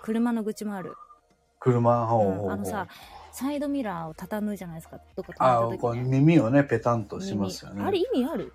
[0.03, 0.94] 車の愚痴もある。
[1.61, 2.87] 車、ほうほうほうあのさ、
[3.33, 4.99] サイドミラーを畳むじゃないですか。
[5.16, 6.18] どっかあ止めたこう時ね。
[6.20, 7.77] 耳をね、ペタンとしますよね。
[7.77, 8.53] 耳あれ意味ある？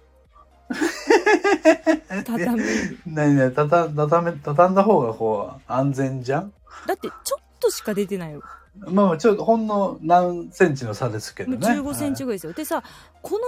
[2.25, 2.65] 畳む。
[3.07, 6.53] 何ね、たた、畳め、畳んだ方がこう、安全じゃん？
[6.85, 8.41] だって、ちょっとしか出てないよ。
[8.77, 11.57] まあまあ、ちょっとほんの何センチの差ですけどね。
[11.57, 12.53] 15センチぐらいですよ。
[12.53, 12.83] でさ、
[13.21, 13.39] この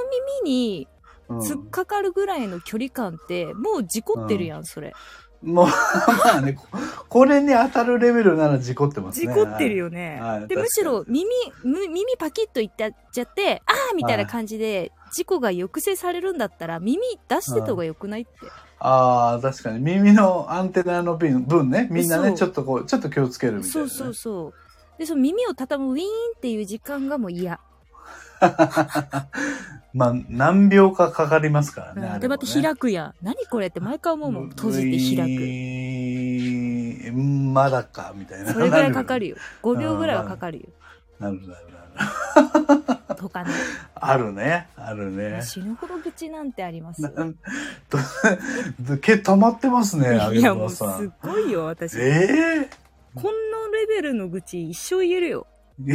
[0.43, 0.87] 耳にはい
[1.31, 4.89] 突っかかるぐらいの距離感って、もう事故ってるやん、それ。
[4.89, 4.93] うん
[5.41, 5.65] もう、
[6.23, 6.65] まあね、こ
[7.09, 9.33] これに当たるレベルなら事故ってます事ね。
[9.33, 10.19] 故ってるよね。
[10.21, 11.29] はいで、むしろ耳、
[11.63, 12.89] む耳パキッといっちゃ
[13.23, 18.31] って、あーみたいな感じで、事故が抑制されるんだったら、耳出してた方が良くないって。
[18.79, 23.89] ああ、確かに耳のアンテナの分分ね、みんなね、ちょっとこう、ちょっと気をつけるみたいな、ね。
[23.89, 24.60] そうそうそう。
[25.01, 26.05] で、その耳を畳むウィーン
[26.37, 27.59] っていう時間がもう嫌。
[29.95, 32.11] まあ、何秒かかかりますからね。
[32.13, 33.13] うんで、また開くやん。
[33.25, 34.49] 何これって毎回思うもん。
[34.49, 35.35] 閉じて開
[37.11, 37.13] く。
[37.15, 38.45] まだか、みたいな。
[38.45, 38.53] く。
[38.53, 39.37] それぐらいかかるるよ。
[39.63, 40.65] 5秒ぐらいはかかるよ。
[40.65, 40.69] よ。
[41.19, 42.03] なるなるな
[43.09, 43.15] る。
[43.15, 43.49] とかね。
[43.95, 44.67] あるね。
[44.77, 45.41] あるね。
[45.41, 47.11] 死ぬほど愚痴なんてあります
[49.01, 50.83] 毛溜まってますね、いや、もうす。
[51.23, 51.99] ごいよ、私。
[51.99, 52.80] ええ
[53.15, 53.31] こんな
[53.73, 55.47] レベルの愚痴一生言えるよ。
[55.81, 55.91] い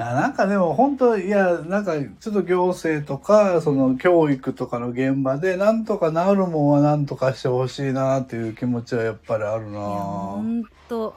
[0.00, 11.14] やなんかでも本当いやなんかちょっと行政とかその教育とかの現場でなんとかなるもんはなんとかしてほしいなっていう気持ちはやっぱりあるなほんと。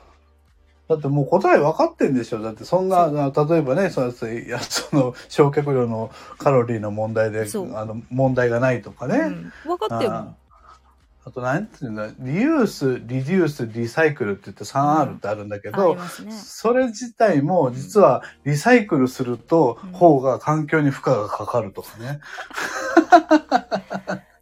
[0.87, 2.41] だってもう答え分かってんでしょ？
[2.41, 4.13] だってそんな例えばねそう
[4.47, 7.41] やその 焼却量のカロリーの問題で
[7.75, 9.53] あの問題がないとかね、うん。
[9.63, 10.11] 分かってる。
[11.23, 16.31] あと何ていうんだリユースリデュースリサイクルって言って 3R ってあるんだけあど、りますね。
[16.31, 22.19] それ自体も実はリサイクルするとうん方が環境に負荷がかかるとかね。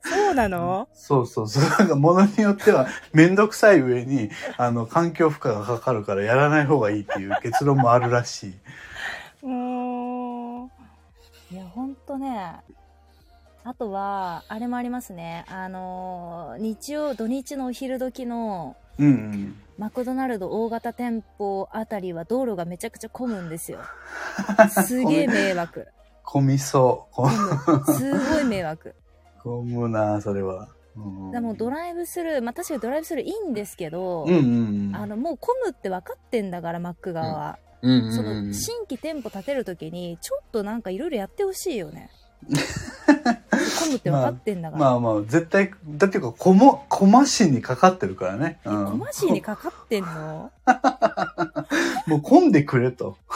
[0.02, 0.88] そうなの？
[0.94, 1.64] そうそうそう。
[1.80, 8.54] なんか物によってはめんどくさい上にあの環境負荷がかかるからやらない方がいいっていう結論もあるらし
[9.44, 9.46] い。
[9.46, 10.66] も
[11.52, 11.54] う。
[11.54, 12.56] いや、ほんとね。
[13.64, 15.46] あとは、あれもありますね。
[15.50, 19.56] あのー日曜、土日のお昼時のうんうん。
[19.78, 23.80] マクドナルド大型店舗あたりは道路がめちゃくちゃ混むんですよ。
[24.86, 25.88] すげえ迷惑。
[26.24, 27.16] 混みそう。
[27.16, 27.32] 混
[27.66, 28.94] 混むすごい迷惑。
[29.42, 30.68] 混むな、それは。
[30.98, 34.96] うん、でもドライブスルー、まあ確かにドライブスルーいいんですけど、うんうんうん。
[34.96, 37.60] あのもう混むって分かってんだから、マック側は。
[37.82, 42.10] うんうんうん、その新規店舗建てるときに、ちょっとなんかいろいろやってほしいよね。
[43.80, 44.84] 混むって分かってんだから。
[44.84, 48.60] まあまあ、絶対、だっていうか、こも、こましにかかってるからね。
[48.66, 50.52] え、うん小マシにかかってんの？
[52.08, 53.18] もう混んでくれと。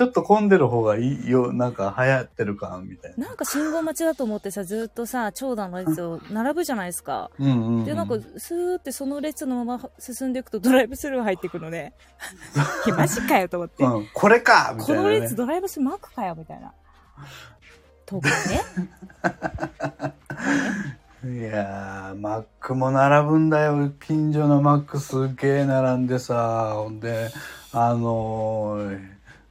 [0.00, 3.26] ちょっと混んでる方がいいよ、なんか流行ってる感みたいな。
[3.26, 7.30] なんか信号待ちだと思ってさ、ずっとさ、長蛇の列を並ぶじゃないですか。
[7.38, 7.84] うんうん、うん。
[7.84, 11.92] で、なんか、スーってその列のまま進んでいくとドライブスルー入ってくのね。
[12.96, 13.84] マジかよと思って。
[13.84, 15.08] うん、これかみたいな、ね。
[15.10, 16.72] この列ドライブスルーマークかよみたいな。
[18.10, 18.60] とかね。
[21.38, 23.90] いやー、マックも並ぶんだよ。
[24.04, 26.72] 近所のマックすっげー並んでさ。
[26.74, 27.30] ほんで、
[27.72, 29.00] あのー、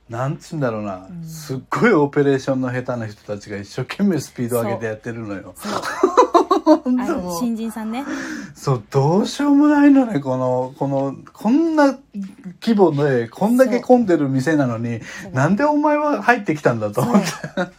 [0.10, 5.54] なんつうんだろうな、うんすっごいオペレーションの下手な人たちが一生懸命スピード上げてやってるのよ。
[7.40, 8.06] 新人さんね。
[8.56, 11.98] そう、どうしようもないのね、この、この、こんな
[12.62, 15.02] 規模で、こんだけ混んでる店なのに、
[15.34, 17.30] なんでお前は入ってきたんだと思って。
[17.58, 17.76] なんで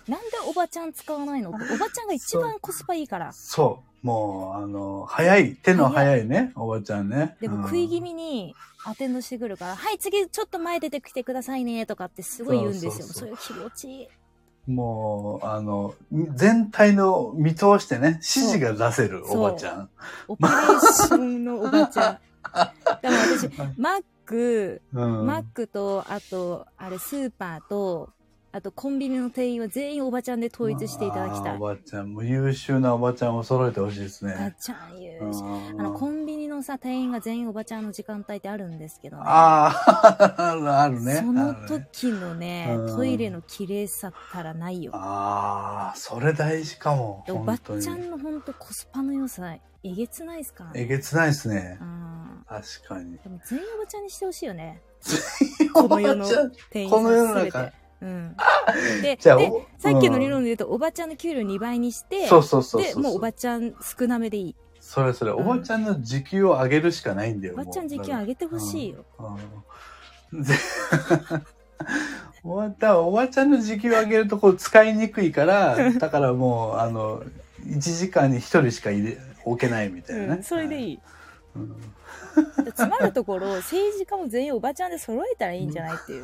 [0.49, 1.51] おばちゃん使わないの。
[1.51, 3.33] おばちゃんが一番コスパいいから。
[3.33, 4.07] そう。
[4.07, 7.37] もう、あの、早い、手の早いね、おばちゃんね。
[7.41, 13.07] でも食い気味にアテンドしてくるから、はい、次ちょっと前出てきてくださいね、とかってすごい言うんですよ。
[13.07, 14.09] そういう気持ちいい。
[14.69, 19.91] うんもう、あの、全体の見通してね、指示が出せるおばちゃん。
[20.29, 22.19] オペレーションのおばちゃん。
[23.03, 25.27] でも私、マック、うん。
[25.27, 28.11] マックと、あと、あれ、スーパーと、
[28.53, 31.57] あとコンビニの店員は全員おばちゃんで統一していただきたい。
[31.57, 34.57] おばちゃん、もう優秀なおばちゃんを揃えてほしいですおばね。
[34.59, 35.41] ちゃん言ううし。
[35.79, 39.23] あの、コンビニのさ、店員が全員おばちゃんの時間帯ってあるんですけどね。
[39.25, 39.69] あ
[40.37, 41.19] あ、あるね。
[41.19, 44.91] その時のねうん、トイレの綺麗さったらないよ。
[44.97, 47.23] ああ、それ大事かも。
[47.29, 50.65] でおばちゃんのほんとコスパの良さ、えげつないですか？
[50.65, 50.81] らね。
[50.83, 51.85] えげつないですねう。
[51.85, 52.45] ん。
[52.49, 53.17] 確かに。
[53.19, 54.83] でも全員おばちゃんにしてほしいよね。
[55.73, 56.27] ここの世の
[56.71, 57.71] 店員さんこの。
[58.01, 58.37] うん。
[59.03, 62.95] で、じゃあでおさっきの理うん論で言うと、おばちゃんの給料2倍にして、そうそうそうで。
[62.95, 64.57] もうおばちゃん少なめでいい。
[64.81, 67.55] それそれ、うんおばちゃんの時給を上げるしかないんだよ。
[67.55, 69.05] おばちゃん時給上げてほしいよ。
[70.33, 70.55] うんぜ
[72.43, 77.23] 終わったおばちゃんの時給上げるとこう使いにくいから、 だからもう、あの、
[77.67, 80.35] 1時間に1人しか入れ、置けないみたいなね。
[80.37, 80.93] うん、それでいい。
[80.93, 81.01] い。
[81.57, 81.77] うん
[82.75, 86.23] つまるところ、政治家も全員おばちゃんで揃えたらいいんじゃないっていう。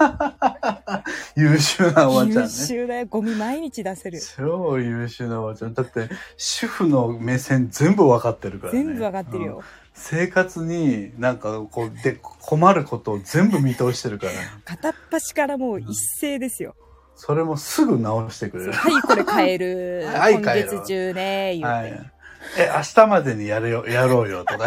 [1.36, 2.48] 優秀なおばちゃん優ね。
[2.48, 3.06] 秀だよ。
[3.06, 4.20] ゴミ毎日出せる。
[4.20, 5.74] 超優秀なおばちゃん。
[5.74, 8.84] だって、主婦の目線全部わかってるからね。
[8.84, 9.62] 全部わかってるよ。
[9.96, 14.32] 生活になんかこうで困ることを全部見通してるから
[14.66, 16.76] 片っ端からもう一斉ですよ。
[17.16, 18.72] それもすぐ直してくれる。
[18.72, 20.02] はい、これ変える。
[20.04, 21.66] 今 はい変える月中ね、言うて。
[21.66, 22.12] はい。
[22.58, 24.66] え、明日までにやるよ、やろうよとか。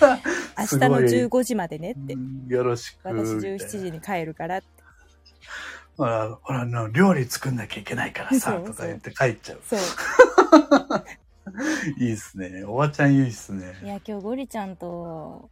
[0.58, 2.16] 明日の15時までねって。
[2.48, 2.98] よろしく。
[3.04, 4.66] 私17時に帰るからって。
[5.96, 9.60] ほら、ほら、の料理作んなきゃいけないからさ、とか言って帰っちゃう。
[9.66, 9.80] そう。
[11.98, 12.64] いいっすね。
[12.64, 13.86] おばちゃんいいっすねい。
[13.86, 15.50] や、今日ゴリちゃんと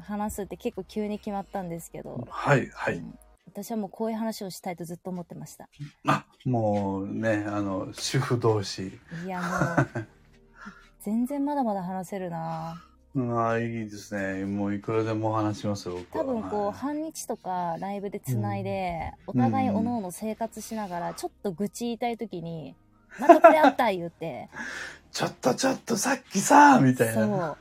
[0.00, 2.26] 話すって結構急に決まったんですけど。
[2.28, 2.96] はい、はい。
[2.96, 3.18] うん
[3.54, 5.68] 私はもうこういう話をしたいとずっと思ってました。
[6.06, 8.98] あ、もうね、あの、主婦同士。
[9.26, 10.06] いや、もう、
[11.04, 12.82] 全然まだまだ話せるな
[13.14, 14.46] うん、あいいですね。
[14.46, 16.24] もういくらでも話しますよ、僕は。
[16.24, 22.74] 多分こう、はい半日とかライブでつないで、お互いおのおの生活しながら、ちょっと愚痴言いたいときに、
[23.20, 24.48] またこれあった言うて、
[25.12, 27.56] ちょっとちょっとさっきさ、みたいな。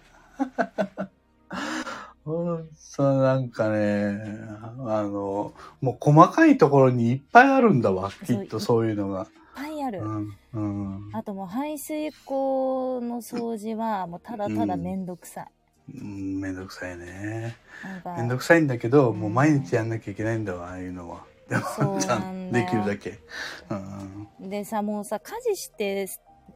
[2.24, 2.56] そう。
[2.58, 4.22] うんそうなんかね、
[4.86, 9.28] あの、もう細かいところにいっぱいあるんだわ、きっとそういうのが。
[9.56, 10.02] ぱいある。
[10.02, 10.38] うん。
[10.54, 11.10] うん。
[11.14, 15.48] あともう排水溝の掃除はもうただただめんどくさい。
[16.00, 17.56] うんめんどくさいね。
[17.84, 21.24] なんかめんどくさいんだけど、うんもう毎日やんなきゃいけないんだわ、ああいうのは。
[21.50, 23.20] でも、そうなんだよちゃんできるだけ。
[24.40, 24.50] うん。
[24.50, 26.08] でさ、もうさ、家事して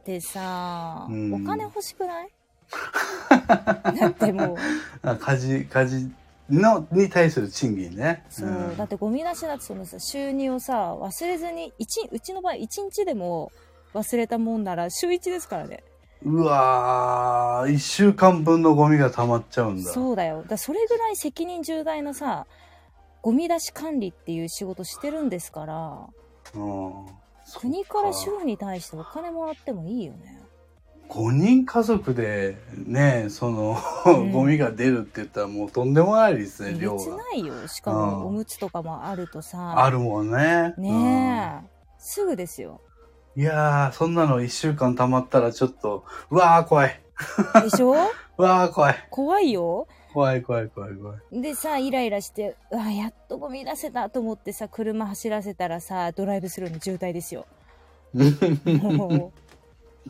[0.04, 2.28] てさ、うんお金欲しくない？
[3.98, 4.56] だってもう、
[5.02, 6.10] あ家事、家事
[6.50, 8.24] の、に対する賃金ね。
[8.28, 13.50] そう、んだってゴミ出しだってそのさ、収入をさ、忘れずに、一、うちの場合1日でも
[13.94, 15.82] 忘れたもんなら週1ですからね。
[16.22, 19.90] うわー、一週間分のゴミが溜まっちゃうんだ。
[19.90, 20.44] そうだよ。
[20.46, 22.46] だそれぐらい責任重大なさ、
[23.22, 26.06] ゴミ出し管理っていう仕事してるんですから、
[26.54, 27.06] うん。
[27.60, 30.40] 国から主婦に対してお金もらってもいいよね。
[31.08, 37.16] 5人家族でね、その、うんゴミが出るって言ったらもうとんでもないですね、別量が。
[37.16, 37.66] ないよ。
[37.68, 40.74] しかうんもおむつとかもあるとさ、あるもんね。
[40.78, 42.80] ねえ、すぐですよ。
[42.80, 42.86] うん
[43.38, 47.02] いやー、そんなの1週間溜まったらちょっと、うわー怖い。
[47.62, 47.92] でしょ？
[48.38, 48.94] うわー怖い。
[49.10, 49.86] 怖いよ。
[50.14, 51.42] 怖い怖い怖い怖い。
[51.42, 57.44] でさ、イライラして、うわ、やっとゴミ出せたと思ってさ、車走らせたらさ、ドライブスルーの渋滞ですよ。
[58.14, 59.32] もう、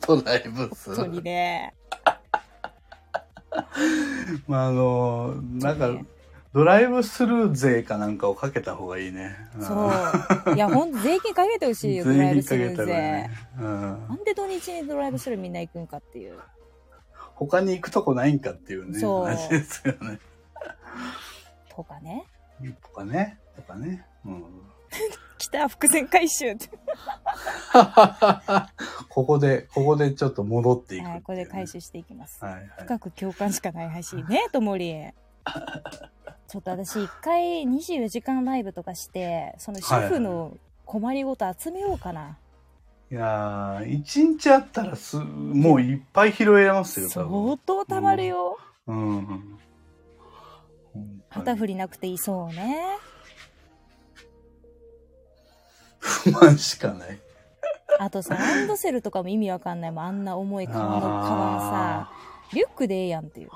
[0.07, 0.95] ドライブス？
[0.95, 1.75] 本当にね。
[4.47, 5.91] まあ、あの、なんか
[6.53, 9.37] ドライブスルー税かなんかをかけた方がいいね。
[9.59, 10.55] んそう。
[10.55, 12.87] いや、ほんと 税金かけてほしいよ、ドライブスルー税。
[12.87, 13.31] ね。
[13.59, 16.39] うんなんで土日にドライブスルーみんな行くんかっていう。
[17.35, 20.19] 他に行くとこないんかっていうね、そう話ですよね。
[21.69, 22.25] とかね。
[22.83, 23.39] とかね。
[23.55, 24.07] とかね。
[24.25, 24.45] うん。
[25.39, 26.69] 来た、伏線回収って。
[29.09, 32.45] ここで、ここでちょっと戻っていくっていうね、はい、これで回収していきます。
[32.45, 32.71] はいはい。
[32.81, 34.95] 深く共感しかない配信ね、ともり。
[36.49, 42.39] ちょっと私一回24時間ライブとかして、その主婦の困りごと集めようかな。
[43.11, 47.59] いやー、一日あったらす、もういっぱい拾えますよ、多相分。
[47.65, 48.59] 当たまるよ。
[48.87, 49.59] うん。
[51.29, 52.85] 旗振りなくていいそうね。
[56.07, 57.19] 不満しかない。
[57.99, 60.05] あとさ、ランドセルとかも意味わかんないもん。
[60.05, 62.13] あんな重い革のカバンさあ、
[62.53, 63.51] リュックでええやんっていう。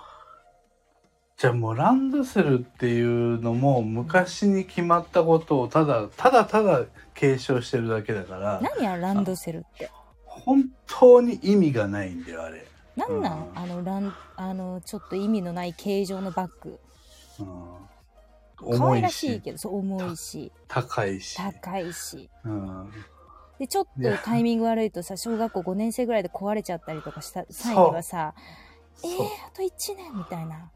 [1.37, 6.83] じゃあもうランドセルっていうのも昔に決まったことをただただただ
[7.15, 9.91] 継承してるだけだから何や、ランドセルって？
[10.27, 16.79] 本当に意味がないんだよあれ、なんなんあの、ラン、あの、ちょっと意味のない形状のバッグ。
[17.39, 17.47] うん、
[18.79, 22.29] 可愛らししいけど、そう、重いし、高いし、高いし。
[22.45, 22.91] うん、
[23.59, 23.91] で、ちょっと
[24.25, 28.35] タイミング悪いとさ、小学校5年生ぐらいで壊れちゃったりとかした際にはさ、
[29.03, 30.71] えーあと1年みたいな。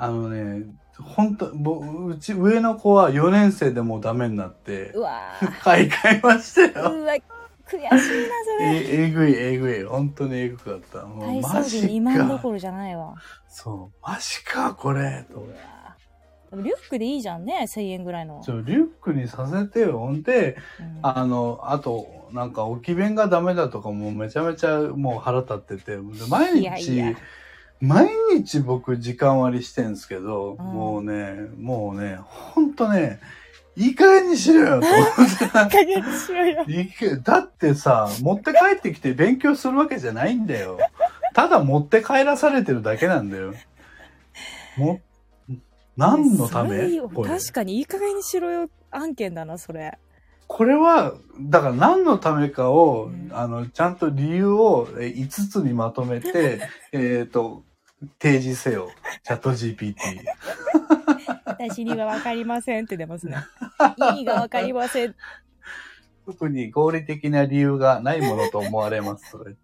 [0.00, 0.66] あのね
[1.00, 5.32] 本当ぼうち上の子は4年生でもうダメになってうわ
[5.62, 6.82] 買い替えましたー。
[6.84, 7.00] よ。
[7.00, 8.06] うわ、悔しいな、そ
[8.60, 8.76] れ。
[8.76, 9.84] ええぐいえぐい。
[9.84, 11.04] 本当にえぐかった。
[11.04, 13.14] もうマジ2万どかころじゃないわ。
[13.48, 13.98] そう。
[14.02, 15.26] マジかこれ。
[15.30, 15.58] とうわでも
[16.52, 18.42] リュックでいいじゃんね、1000円ぐらいの。
[18.44, 27.16] ちょリュックにさせてよほんでうんあの、あと、なんか置き弁がダメだとかもめちゃめちゃもう腹立ってて、で毎日、いやいや
[27.80, 33.20] 毎日僕時間割りしてんすけど、うんもうね、もうね、ほんとね、
[33.76, 35.46] いい加減にしろよと思って。
[35.46, 36.64] 加減にしろよ。
[37.22, 40.78] だってさ、持って帰ってきて勉強するわけじゃないんだよ。
[41.34, 43.54] ただ持って帰らされてるだけなんだよ。
[44.76, 45.00] も、
[45.98, 46.88] 何のため？
[47.26, 49.98] 確かにいい加減にしろよ案件だな、それ。
[50.46, 56.60] これは、だから何のためかを、うんあの、ちゃんと理由をえ5つにまとめて、
[56.92, 57.64] えっと、
[58.22, 58.90] 提示せよ。
[59.24, 59.94] チャット GPT。
[61.44, 63.36] 私にはわかりませんって出ますね。
[64.14, 65.16] 意味がわかりません。
[66.24, 69.30] 特に合理的な理由がないものと思われます。
[69.30, 69.56] それ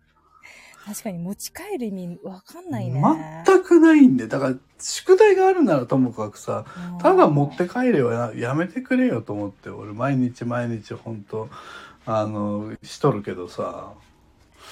[0.86, 3.02] 確かに持ち帰る意味わかんないね。
[3.46, 4.26] 全くないんで。
[4.28, 11.48] だから、宿題があるならともかくさ、うんただ持って帰れよややめてくれよと思って、俺毎日毎日本当
[12.04, 13.94] あの、しとるけどさ。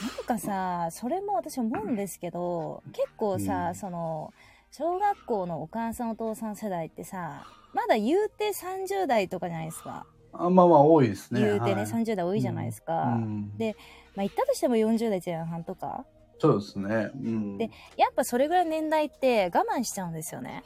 [0.00, 4.34] なんかさ、それも私思うんですけど、結構さ、うんその、
[4.70, 10.04] 小学校のお母さんお父さん世代ってさ、まだ言うて30代とかじゃないですか。
[10.34, 11.40] あまあまあ多いですね。
[11.40, 13.02] 言うてね、はい30代多いじゃないですか。
[13.02, 13.76] うんで
[14.14, 16.04] まあ言ったとしても40代前半とか？
[16.38, 17.10] そうですね。
[17.14, 17.58] うん。
[17.58, 20.64] でやっぱそれぐらいの年代って我慢しちゃうんですよね。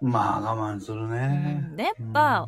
[0.00, 1.64] まあ我慢するね。
[1.70, 2.46] うんでやっぱ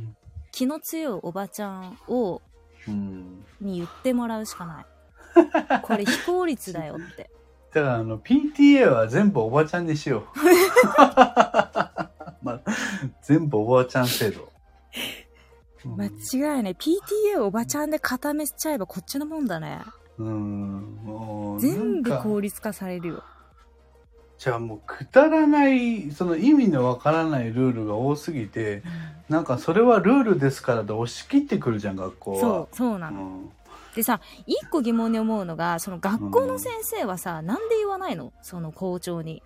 [0.52, 2.40] 気の強いおばちゃんを、
[2.86, 3.44] うん。
[3.60, 4.86] に言ってもらうしかない。
[5.82, 7.28] これ非効率だよって。
[7.72, 10.22] だからあの、PTA は全部おばちゃんにしよう。
[12.44, 12.60] まあ、
[13.22, 14.42] 全部おばちゃん制度。
[14.42, 16.74] うん間違いない。
[16.74, 19.80] PTA をおばちゃんで固めちゃえばこっちのもんだね。
[20.18, 21.58] うん。
[21.60, 23.22] 全部効率化されるよ。
[24.38, 28.82] じゃあもうくだらない、その意味のわからないルールが多すぎて、
[29.28, 32.40] なんかそれはルールですからで押し切ってくるじゃん、学校は。
[32.40, 33.20] そう、そうなの。
[33.20, 33.50] うん
[33.94, 38.32] でさ、一個疑問に思うのが、その学校の先生はさ、なんで言わないの？
[38.42, 39.40] その校長に。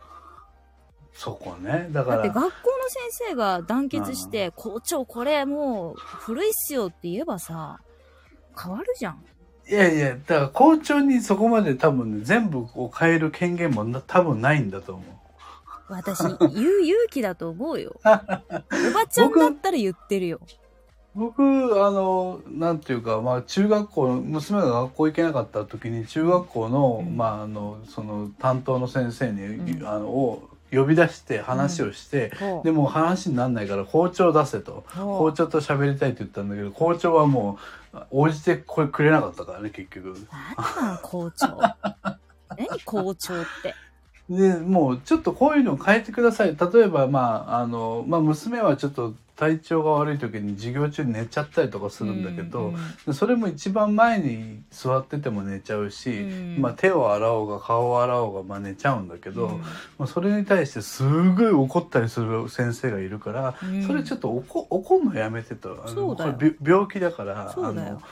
[1.13, 1.91] そこね。
[1.93, 2.51] だから、だって学校の
[2.89, 7.81] 先生が団結して、校長これもう古いっすよって言えばさ、
[8.59, 9.23] 変わるじゃん。
[9.69, 15.05] いやいや、だから校長にそこまで多分ね、全部を変える権限もな多分ないんだと思う。
[15.89, 16.37] 私、言う
[16.83, 18.01] 勇気だと思うよ。
[18.05, 20.41] おばちゃんだったら言ってるよ。
[21.15, 21.43] 僕、
[21.85, 34.85] あの、なんていうか、まあ、中学校、娘が学校行けなかった時に、中学校の、うんまあ、あの、その、担当の先生に、うんあの、を呼び出して話をして、ほうでも話にならないから校長出せと。
[34.95, 37.59] 校長と喋りたいって言ったんだけど、校長はも
[37.95, 40.15] う、応じてこれくれなかったからね、結局。
[40.77, 41.47] なんなん校長。
[42.57, 43.75] 何校長って？
[44.29, 46.55] で、もうちょっとこういうのを変えてください。
[46.57, 52.75] 例えば、まあ、あの、まあ、娘はちょっと体調が悪い時に授業中に寝ちゃったりとかするんだけど、
[53.07, 56.61] うんそれも一番前に座ってても寝ちゃうし、うん。
[56.61, 59.59] まあ、手を洗おうが顔を洗おうが、まあ、寝ちゃうんだけど、うん。
[59.59, 59.67] ま
[60.01, 63.87] あ、それに対してすごい怒ったりする先生がいるから、うん。
[63.87, 65.83] それちょっと怒怒るのやめてと。
[65.87, 66.17] あの
[66.63, 67.89] 病気だから、そうだよ。
[67.89, 68.03] あの、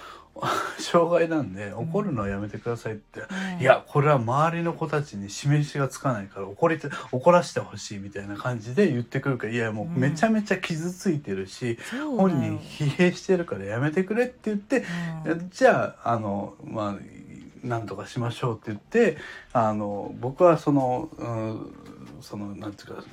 [0.78, 3.20] 障害なんで怒るのはやめてくださいって。
[3.20, 3.60] うん。
[3.60, 12.16] いや、これは周りの子たちに示しがつかないから怒りて、怒らせてほしいみたいな感じで言ってくるから、いや、もうめちゃめちゃ傷ついてるし、そうだよ。
[12.16, 14.84] 本人疲弊してるからやめてくれって言って、
[15.24, 15.50] うん。
[15.50, 19.18] じゃあ、あの、まあ、なんとかしましょうって言って、
[19.52, 21.74] あの、僕はその、うん、
[22.20, 23.04] その、なんていうか、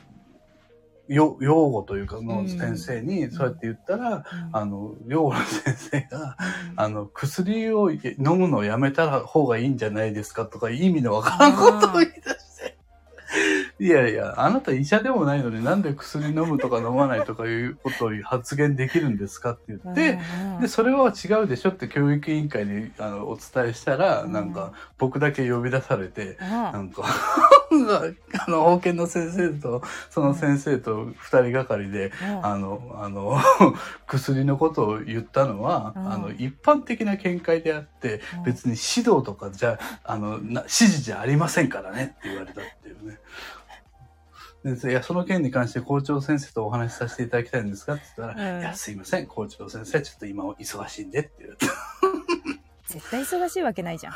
[1.08, 4.24] よ用語というかの先生にそうやって言ったら、うん。
[4.54, 6.38] あの、用語の先生が、
[6.76, 12.78] あの、薬を飲むのをやめた方がいいんじゃないですかとか意味のわからんことを言い出して。
[13.80, 20.20] いやいや、あなた医者でもないのになんで薬飲むとか飲まないとかいうことを発言できるんですかって言って、
[20.56, 20.62] うん。
[20.62, 24.54] で、それは違うでしょって教育委員会にあのお伝えしたら、うんなん。
[24.54, 26.48] か僕だけ呼び出されて、うん。
[26.50, 27.04] なんか、
[28.48, 33.40] あの、保健の先生と、その先生と二人がかりで、うんあの、あの、
[34.08, 43.20] 薬のことを言ったのは、うんあの、一般的な見解であって、うん別に指導とかじゃ、あの、な指示じゃありませんからねって言われたっていうね。
[44.64, 51.74] でいや、その件に関して校長先生とお話しさせていただきたいんですかって言ったら、うんいや、すいません、校長先生、ちょっと今忙しいんでって言われて。
[52.88, 54.14] 絶対忙しいわけないじゃん。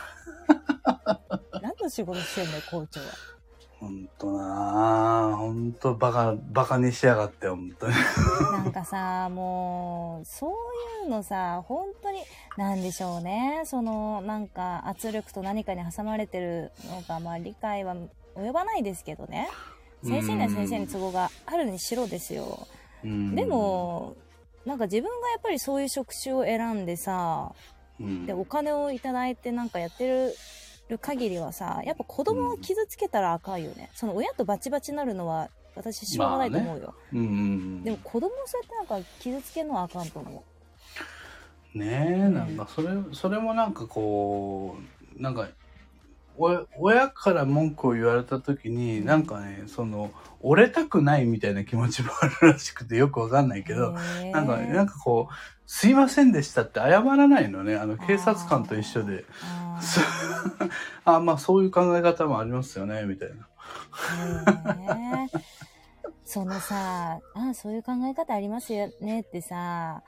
[1.61, 3.07] 何の仕事してんだよ、校長は。
[3.79, 7.93] ほんとなぁ、ほんとバカ、バカにしやがって、ほんとに。
[8.51, 12.21] なんかさ、もう、そういうのさ、本当に、
[12.57, 13.61] なんでしょうね。
[13.65, 17.95] その、なんか、圧力と何かに挟まれてるのが、まあ、理解は
[18.35, 19.47] 及ばないですけどね。
[20.03, 22.67] 先生には先生に都合があるにしろですよ。
[23.03, 24.15] うんで、も、
[24.65, 27.53] なんか自分がやっぱりそういう職種を選んでさ、
[27.99, 30.33] うんで、お金をいただいてなんかやってる
[30.89, 33.89] る限りはさ、やっぱ子供を傷つけたらあかんよね。
[33.93, 36.95] その親とバチバチになるのは、私しょうがないと思うよ。
[37.13, 40.43] うんうんでも子供をそうやってなんか傷つけるのはあかんと思
[41.75, 41.79] うん。
[41.79, 44.77] ねえ、なんかそれ、それもなんかこ
[45.17, 45.45] う、なんか、お
[46.37, 53.93] 親から文句を言われた時に、なんかね、その、折れたくないみたいな気持ちもあるらしくてよくわかんないけど、
[54.31, 55.33] なんか、なんかこう、
[55.65, 57.75] すいませんでしたって謝らないのね。
[57.75, 59.25] あの、警察官と一緒で。
[61.03, 63.47] ああ、まあそういう考え方もありますよね、みたいな。
[66.23, 70.03] そのさ、あそういう考え方ありますよねってさ、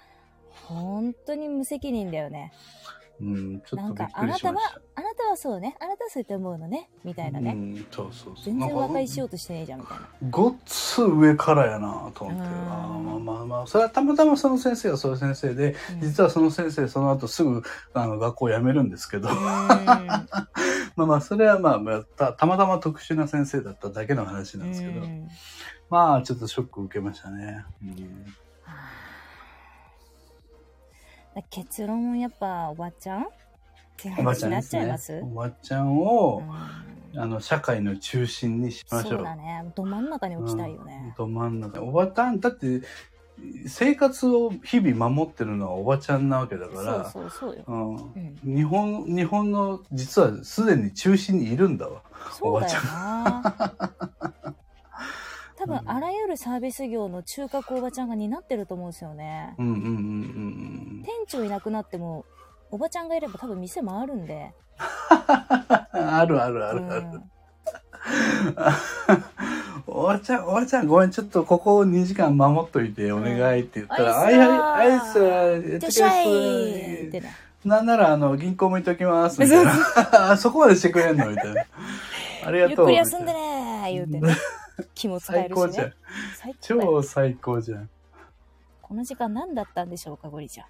[0.65, 2.51] 本当に無責任だよね。
[3.21, 7.51] うん、ちょなんっとびっかあなたはくりしました。、あなたはそうね、あなたはそうやって思うのね、みたいなね。
[7.51, 8.45] うん、そうそうそう。
[8.45, 9.27] 全然和解しよう。
[9.27, 10.07] うとしてねえじゃん、みたいな。
[10.29, 12.41] ごっつ上からやなと思って。
[12.41, 17.61] うんああまあまあ、それはたまたまその先生がそういう先生で、うん実はその先生その後すぐ
[17.93, 19.67] あの学校を辞めるんですけど、う ま
[20.95, 25.27] あまあそれはまあまあたたまたま特殊な先生だっただけの話なんですけど、うん
[25.89, 27.65] まあちょっとショック受けましたね。
[27.83, 28.33] うんだ
[31.49, 33.25] 結論やっぱおばちゃんっ
[33.97, 35.21] ておばち話になっゃいます？
[35.23, 39.11] おばちゃんを、うんあの社会の中心にしましょう。
[39.13, 39.65] そうだね。
[39.73, 41.15] ど真ん中に置きたいよね。
[41.17, 41.81] ど真ん中。
[41.81, 42.83] おばちゃん、だって、
[43.67, 47.63] 生活を日々守ってるのはおばちゃんなわけだから、そうそうそうよ。
[47.67, 52.03] うんうん、日本、日本の実はすでに中心にいるんだわ。
[52.31, 53.73] そうだよな。
[55.59, 59.55] 多分うんあらゆるサービス業の中核おばちゃんが担ってると思うんですよね。
[59.57, 62.25] うんうんうんうん店長いなくなっても、
[62.71, 64.53] おばちゃんがいれば多分店回るんで。
[65.93, 66.15] うん。
[66.15, 67.01] あるあるあるある。
[67.13, 67.31] うん
[69.85, 77.21] おばちゃん、おばちゃん、ごめん、ちょっとここ2時間守っといて、お願いって言ったら、うんはいはい、アイスは、やってくだいってらっしゃさいってい。
[77.21, 77.35] ね。
[77.65, 79.73] なんなら、あの、銀行も行っときます、みたいな。
[80.31, 81.29] あそこまでしてくれんの？
[81.29, 81.65] みたいな。
[82.45, 82.85] ありがゆっとう。
[82.85, 84.33] くり休んでねー言うてね。
[84.95, 85.93] 気も使えるし最高じゃん
[86.61, 87.89] 超最高じゃん。
[88.81, 90.67] この時間何だったんでしょうか、ゴリちゃん。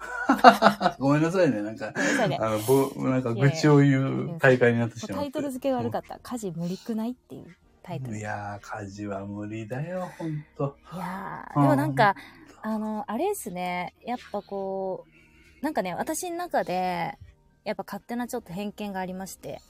[0.98, 1.92] ごめんなさいね、なんか。
[2.40, 5.14] あの、ぼなんか愚痴を言う大会になってしまって。
[5.14, 6.18] タイトル付けが悪かった。
[6.22, 8.16] 家事無理くないっていうタイトル。
[8.16, 10.76] いいやー、家事は無理だよ、ほんと。
[10.92, 12.16] やー、うんでもなんか、
[12.62, 15.06] あの、あれですね、やっぱこ
[15.62, 17.18] う、なんかね、私の中で、
[17.64, 19.60] やっぱ勝手なちょっと偏見がありまして、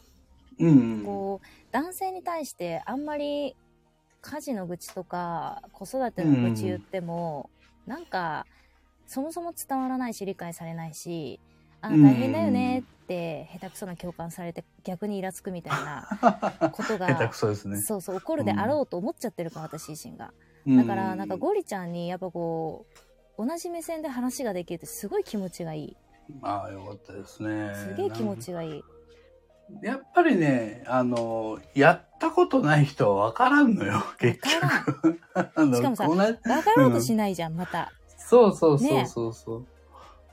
[0.59, 1.05] うん。
[1.05, 3.57] こう、男性に対してあんまり
[4.21, 7.51] 家事の愚痴とか子育ての愚痴言っても、
[7.87, 8.47] なんか、
[9.07, 11.41] そもそも伝わらないし理解されないし、
[11.81, 16.07] あ、うん大変だよねって下手くそな共感されて逆にイラつくみたいな
[16.73, 17.77] ことが、下手くそですね。
[17.83, 20.33] そうそう起こるであろうと思っちゃってるから、私自身が。
[20.77, 22.87] だから、なんかゴリちゃんにやっぱこ
[23.39, 25.97] う、同じ目線で話ができるってすごい気持ちがいい。
[26.43, 27.75] ああ、よかったですね。
[27.75, 28.85] すげえ気持ちがいい。
[29.83, 35.21] やっぱりね、あの、やったことない人は分からんのよ、結局。
[35.77, 36.41] しかもさこんなわか
[36.77, 37.93] ろうとしないじゃん、また。
[38.19, 39.67] そうそうそうねそうそう。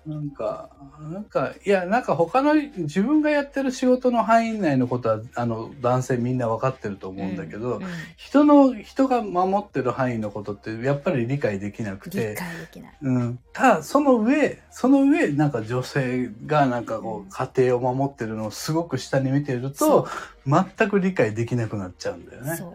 [0.08, 0.70] なんか、
[1.12, 12.98] なんか、いや、なんか他の、自分がやってる仕事の範囲内のことは、あの、男性みんな分かってると思うんだけど、うんうん人の、人が守ってる範囲のことって、やっぱり理解できなく理て、解できない。
[13.02, 13.40] うん。
[13.52, 20.08] ただ、その上、その上、なんか女性がなんかこう家庭を守ってるのをすごく下に見てるそと、
[20.46, 22.56] 全く理解できなくなっちゃうんだよね。
[22.56, 22.72] そう。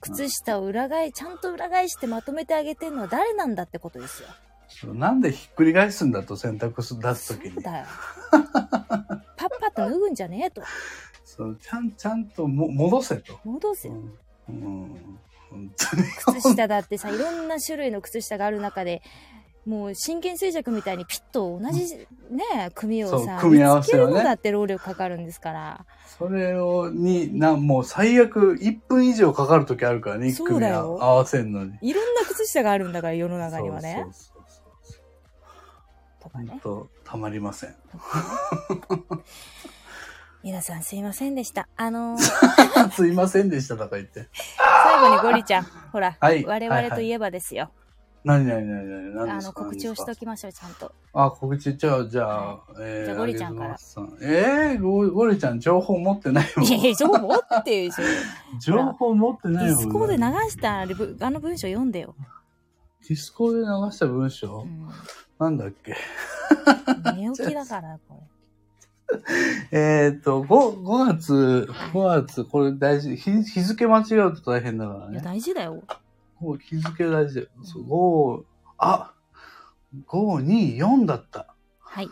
[0.00, 4.28] 靴下を裏返、ちゃんと裏返してまとめてあげてるのは誰なんだってことですよ。
[4.94, 7.54] なんでひっくり返すんだと洗濯す出すときに。
[7.54, 7.86] そうだよ。
[8.30, 10.62] パッパッと脱ぐんじゃねえと。
[11.24, 13.38] そうちゃん、ちゃんとも戻せと。
[13.44, 13.94] 戻せよ。
[14.48, 14.54] うん。
[14.54, 14.98] うん、
[15.50, 16.38] 本当に。
[16.40, 19.02] 靴下だってさ、いろんな種類の靴下がある中で、
[19.68, 21.94] もう真剣衰弱みたいにピッと同じ
[22.30, 25.86] ね、組をさ、組み合わせをねるのだって労力かかるんですから。
[26.18, 31.78] それを、に、な、もう最悪1分以上かかるときあるからね、1そう組合だよわせんのに。
[31.82, 34.04] いろんな靴下があるんだから、世の中にはね。
[34.04, 34.37] そうそうそう。
[36.28, 36.60] とかね本。
[36.60, 37.74] 当たまりません。
[40.42, 41.68] 皆さんすいませんでした。
[41.76, 44.28] あのー すいませんでしたとか言って。
[44.84, 47.70] 最後にゴリちゃん、ほら、はい我々といえばですよ。
[48.24, 50.88] 何何何何何あの、告知をしときましょう、ちゃんと。
[50.88, 53.76] かあ、告知、じゃあ、じゃあ、はえー、じゃあゴリちゃんから
[54.20, 56.70] えー、ゴゴリちゃん情報持ってないもんい。
[56.70, 58.04] やいや、情報持ってるでしょ。
[58.60, 59.74] 情報持ってデないもん。
[59.76, 60.86] ィスコで流したあ
[61.30, 62.14] の文章読んでよ。
[63.08, 64.88] ディスコで流した文章、うん。
[65.38, 65.96] なんだっけ？
[67.16, 68.22] 寝起きだから、こ
[69.72, 70.46] えっ、と、5、
[70.82, 73.16] 5月、5月、これ大事。
[73.16, 75.12] 日日付間違うと大変だかられ。
[75.12, 75.24] いや、ね。
[75.24, 75.82] 大事だよ。
[76.40, 77.48] もう日付大事だよ。
[77.62, 78.44] そう、5、
[78.78, 79.12] あ、
[80.06, 81.54] 5、2、4だった。
[81.80, 82.08] はい。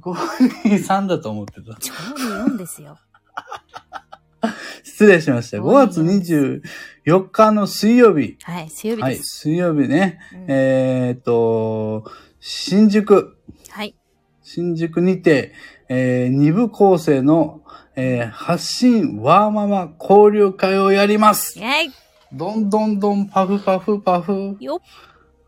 [0.00, 1.76] 5、2、3だと思ってた。
[1.80, 2.98] 超に4ですよ。
[4.84, 5.58] 失礼しました。
[5.58, 8.36] 5月24日の水曜日。
[8.42, 9.38] はい、水曜日はい、です。
[9.40, 10.18] 水曜日ね。
[10.32, 12.04] うんえーっと、
[12.48, 13.36] 新宿、
[13.70, 13.96] はい。
[14.40, 15.52] 新宿にて、
[15.88, 17.62] えー、二部構成の、
[17.96, 21.62] えー発信ワーママ交流会をやりますイ。
[21.62, 21.92] ェイ
[22.32, 24.56] どんどんどんパフパフパフ。
[24.60, 24.78] よっ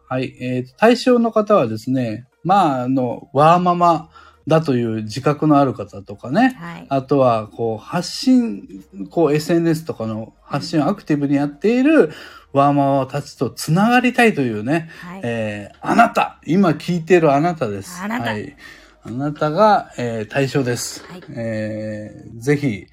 [0.08, 0.36] はい。
[0.40, 4.10] えー対象の方はですね、まあ、あの、ワーママ
[4.48, 6.86] だという自覚のある方とかね、はい。
[6.88, 12.10] あとは、こう、発信、こう、SNS とかの発信をアクティブにやっている
[12.52, 15.20] ワーママたちとつながりたいというね、はい。
[15.22, 18.00] えーあなた今聞いてるあなたです。
[18.02, 18.56] あなたはい。
[19.04, 21.04] あなたが、えー対象です。
[21.04, 22.86] はいえーぜひ、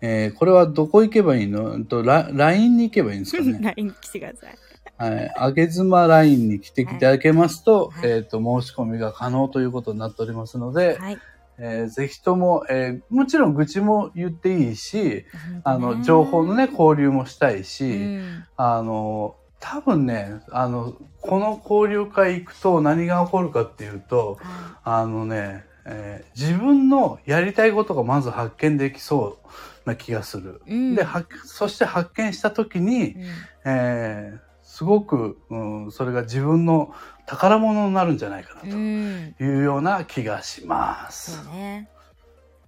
[0.00, 1.72] えーこれはどこ行けばいいの？
[1.72, 3.58] うんと、ラ LINE に行けばいいんですかね。
[3.76, 4.54] LINE に来てください。
[5.02, 5.32] はい。
[5.36, 11.18] あげずま LINE に来ていただけますと、はいえっ、と、申し込みが可能ということになっておりますので、はい。
[11.58, 15.26] えーぜひとも、えーもちろん愚痴も言っていいし、
[15.64, 18.44] あの、情報のね、交流もしたいし、うん。
[18.56, 29.40] あの、多分ね、あの、この交流会行くと何が起こるかっていうと、はあのね、えー自分のやりたいことがまず発見できそ
[29.84, 30.62] うな気がする。
[30.66, 30.72] い。
[30.72, 30.94] うん。
[30.94, 33.22] で、発そして発見した時に、うん
[33.64, 34.51] えー
[34.82, 35.56] すごく、う
[35.86, 36.92] ん、それが自分の
[37.26, 39.34] 宝物になるんじゃないかなうん。
[39.38, 41.36] というような気がします。
[41.44, 41.88] そうね。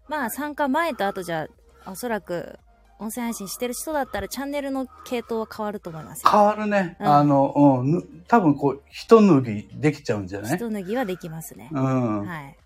[0.06, 1.48] まあ参加前と後じゃ、
[1.86, 2.56] おそらく
[3.00, 6.30] 音声配信してる人だったらチャンネルの系統は変わると思いますよ。
[6.30, 6.96] 変わるね。
[7.00, 10.54] うんあの、うんぬ、多分こう、一脱ぎできちゃうんじゃない？
[10.54, 11.68] 一脱ぎはできますね。
[11.72, 12.24] うん。
[12.24, 12.56] はい。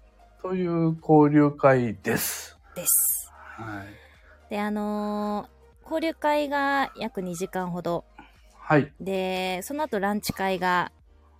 [0.42, 2.59] という交流会です。
[2.74, 3.32] です。
[3.57, 4.51] はい。
[4.51, 5.59] で、あのー
[5.90, 8.05] 交流会が約2時間ほど。
[8.69, 8.93] はい。
[9.01, 10.93] で、その後ランチ会が、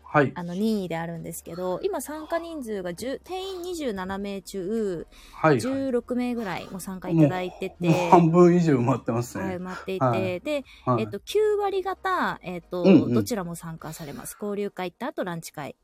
[0.03, 0.33] はい。
[0.35, 5.51] あの、任意であるんですけど、今参加人数が10定員27名中、はい。
[5.51, 9.59] はい16名ぐらいも参加いただいてて、半分以上埋まってますはい、ね。
[9.59, 14.39] 待っていて、はいで、はいえっと、9割方、えっと、うんうんどちらも参加されます。
[14.41, 15.77] 交流会ってあとランチ会。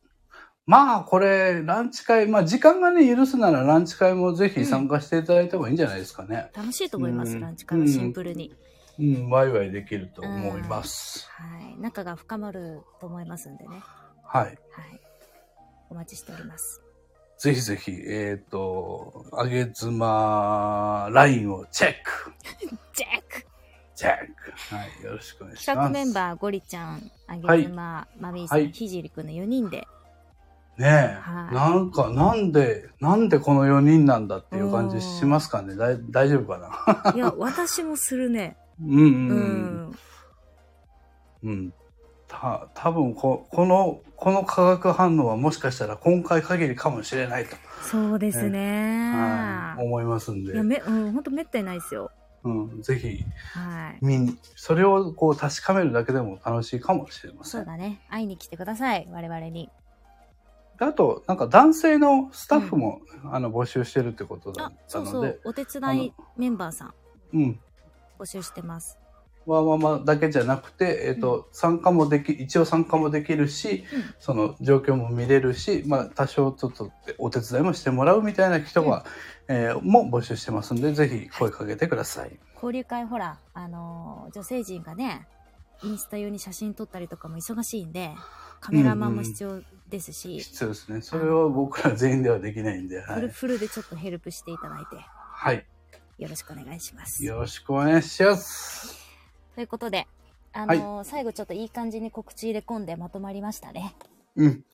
[0.64, 6.50] まあ、これ、ランチ会、まあ、時間がね、許すならランチ会もぜひ参加していただいた方がいいんじゃないですかね。
[6.54, 8.48] 楽しいと思います、うんランチ会はシンプルに。
[8.48, 8.56] うん、
[9.28, 11.28] ワイワイできると思います。
[11.30, 11.80] はい。
[11.80, 13.82] 仲が深まると思いますんでね。
[14.22, 14.44] はい。
[14.44, 14.56] はい。
[15.90, 16.80] お待ちしております。
[17.38, 22.32] ぜひぜひ、えっ、と、あげずまラインをチェック
[22.94, 23.46] チェック
[23.94, 25.66] チェックはい、よろしくお願いします。
[25.66, 29.86] 企画メンバー、ゴリちゃん、あげずま、マミーさん、はいひじりくんの4人で、
[30.78, 36.58] ねえ、はいなんか、なんで、なんでこの4人なんだっていう感じしますかねだい大丈夫か
[37.04, 37.12] な？
[37.14, 38.56] いや、私もするね。
[38.80, 39.90] うんううんうん。
[39.90, 39.98] ん。
[41.44, 41.72] うん。
[42.26, 49.12] た、多分こ、この、この化学反応はもしかしたら今回限りかもしれないと、そうですね。
[49.14, 52.10] はい、思いますんでいや、、め、うん、ほんとめったにないですよ。
[52.42, 54.04] うん、ぜひ、はい。
[54.04, 57.50] 見に、それをこう確かめるだけでも楽しいかもしれませ。
[57.50, 58.00] そうんだね。
[58.10, 59.08] 会いに来てください。
[59.10, 59.70] 我々に。
[60.78, 63.00] であと、なんか男性のスタッフも、
[63.32, 65.40] あの募集してるってことだあっ、たそうので、そう。
[65.44, 66.94] お手伝いメンバーさん
[67.32, 67.60] うん。
[68.24, 68.98] 募集してます。
[69.46, 79.04] わーママだけじゃなくて、えっ、と、参加もでき、一応参加もできるし、うんその状況も見れるし、まあ、多少ちょっとお手伝いもしてもらうみたいな人が、
[79.48, 82.38] えーも募集してますんで、ぜひ声かけてください。
[82.54, 85.28] 交流会ほら、あのー女性陣がね、
[85.82, 88.12] インスタ用に写真撮ったりとかも忙しいんで、
[88.60, 89.60] カメラマンも必要
[89.90, 91.02] ですし、必要ですね。
[91.02, 93.30] それは僕ら全員ではできないんで、はフルい。
[93.30, 95.66] フルでちょっとヘルプしていただいて、はい。
[96.18, 97.24] よろしくお願いします。
[97.24, 98.96] よろしくお願いします。
[99.54, 100.06] ということで、
[100.52, 103.94] あのー最後ちょっといい感じに告知入れ込んでまとまりましたね。
[104.36, 104.64] うん。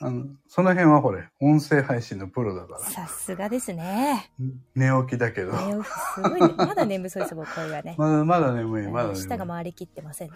[0.00, 2.80] あの、その辺はほれ、音声配信のプロだから。
[2.80, 4.30] さすがですね。
[4.74, 5.52] 寝起きだけど。
[5.52, 5.82] ね
[6.14, 7.94] すごい、ね、まだ眠そうですもん、声がね。
[7.98, 9.22] まだ、まだ眠い、まだ眠い。
[9.22, 10.34] 舌が回りきってませんね。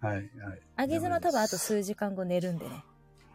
[0.00, 0.26] はい、はい。
[0.76, 2.84] あげずま多分あと数時間後寝るんでね。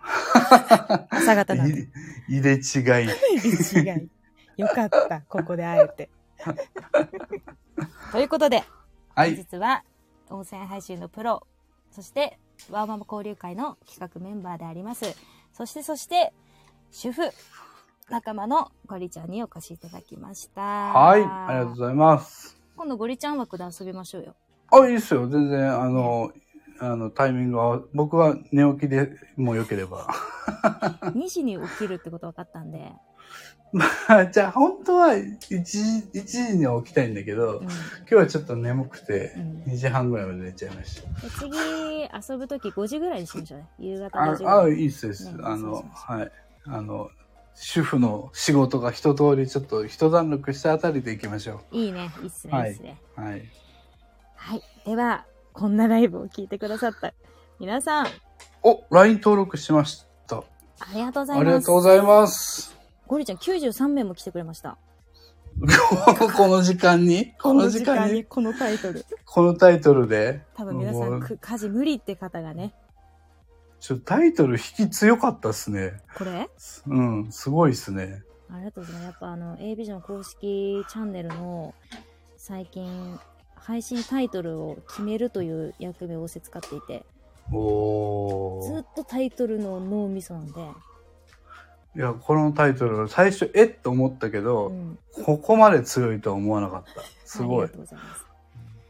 [1.09, 1.88] 朝方なんで。
[2.28, 3.07] 入れ違い。
[3.76, 4.09] 違い。
[4.57, 6.09] よかった、ここで会えて。
[8.12, 8.68] ということで、本
[9.16, 9.36] はい。
[9.36, 9.84] 日は
[10.30, 11.46] 音声配信のプロ、
[11.92, 12.39] そして
[12.70, 15.06] ワーママ交流会の企画メンバーであります。
[15.54, 16.34] そしてそして、
[16.92, 17.24] 主婦
[18.10, 20.62] 仲間のゴリちゃんにお越しいただきました。
[20.62, 21.22] はい。
[21.24, 22.58] ありがとうございます。
[22.76, 24.36] 今度ゴリちゃん枠で遊びましょうよ。
[24.72, 25.28] あ、いいっすよ。
[25.28, 26.32] 全然、あの、
[26.80, 30.08] あの、タイミングは、僕は寝起きでも良ければ。
[31.16, 32.94] 2時に起きるってこと分かったんで、
[33.74, 35.80] まあ、じゃあ、本当は1時、
[36.13, 37.72] 1時には起きたいんだけど、うん、今
[38.07, 41.51] 日はちょっと眠くてう、ん2時半ぐらいまで寝ちゃいましで次
[42.03, 43.67] 遊ぶとき5時ぐらいにしましょうね。
[43.80, 44.19] 夕方た。
[44.19, 44.74] 5時ぐあ、あらい。
[44.74, 45.38] いいっす、いいっすね。
[45.43, 46.32] あのはい。
[46.65, 47.09] あの、
[47.55, 52.11] 主婦の仕事が一通りちょっと一段落したあたりで行きましょいいね。
[52.22, 52.53] いいっすね。
[52.53, 52.97] はいいいっすね。
[53.17, 53.22] う。
[53.22, 53.49] はい。
[54.36, 54.63] はい。
[54.86, 57.13] では、こんなライブを聞いてくださった
[57.59, 58.09] 皆さん、あ
[58.63, 60.43] お、LINE 登録しました。
[60.93, 61.61] りがとうござありいます。
[61.61, 62.80] がとうございます。
[63.12, 64.78] ゴリちゃん93名も来てくれました。
[66.38, 67.34] この時間に？
[67.41, 69.05] この時間にこのタイトル。
[69.26, 70.43] このタイトルで？
[70.55, 72.74] 多分皆さ、もうく家事無理って方がね、
[73.82, 75.99] ちょっとタイトル引き強かったっすね。
[76.16, 76.49] これ？
[76.88, 78.24] うん、すごいっすね。
[78.49, 79.03] ありがとうございます。
[79.07, 81.74] やっぱあの、A ビジョン公式チャンネルの
[82.38, 83.20] 最近、
[83.55, 87.05] 配信タイトルを決めるという役目を仰せ使っていて、
[87.51, 88.86] おーずっ。
[88.95, 90.66] とタイトルの脳みそなんで、
[91.96, 94.98] いや、このタイトル、最初、えっと思ったけど、うん。
[95.24, 97.02] ここまで強いとは思わなかった。
[97.26, 97.78] すごいありがと。
[97.80, 98.26] うございます。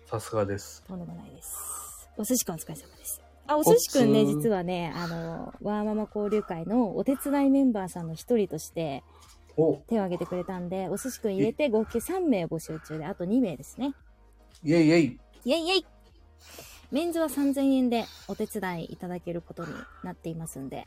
[0.05, 0.83] さすがです。
[0.87, 2.09] とんでもないです。
[2.17, 3.21] お寿司くんお疲れ様です。
[3.47, 9.03] あ、お寿司くんね、実はね、あの、ワーママ交流会のお手伝いメンバーさんの一人として
[9.57, 13.93] お、手を挙げてくれたんで、お寿司くん入れて合計3名募集中で、あと2名ですね。
[14.63, 15.19] イェイイェイ。
[15.45, 15.85] イェイイェイ
[16.91, 19.73] メンズは3000円でお手伝いいただけることに
[20.03, 20.83] なっていますんで、よ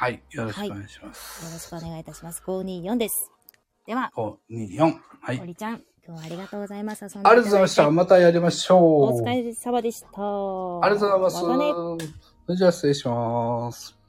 [0.00, 0.22] はい。
[0.30, 1.52] よろしくお願いします。
[1.52, 2.42] ろしくお願いいたします。
[2.46, 3.30] 524です。
[3.86, 4.94] では、5、2、4。
[5.20, 5.36] はい。
[5.36, 7.04] 堀ちゃん、今日はありがとうございます。
[7.04, 7.90] ありがとうございました。
[7.90, 8.80] またやりましょう。
[8.80, 10.08] お疲れ様でした。
[10.08, 11.44] あありがとうございます。
[11.44, 11.72] またね
[12.46, 13.99] それじゃあ失礼します。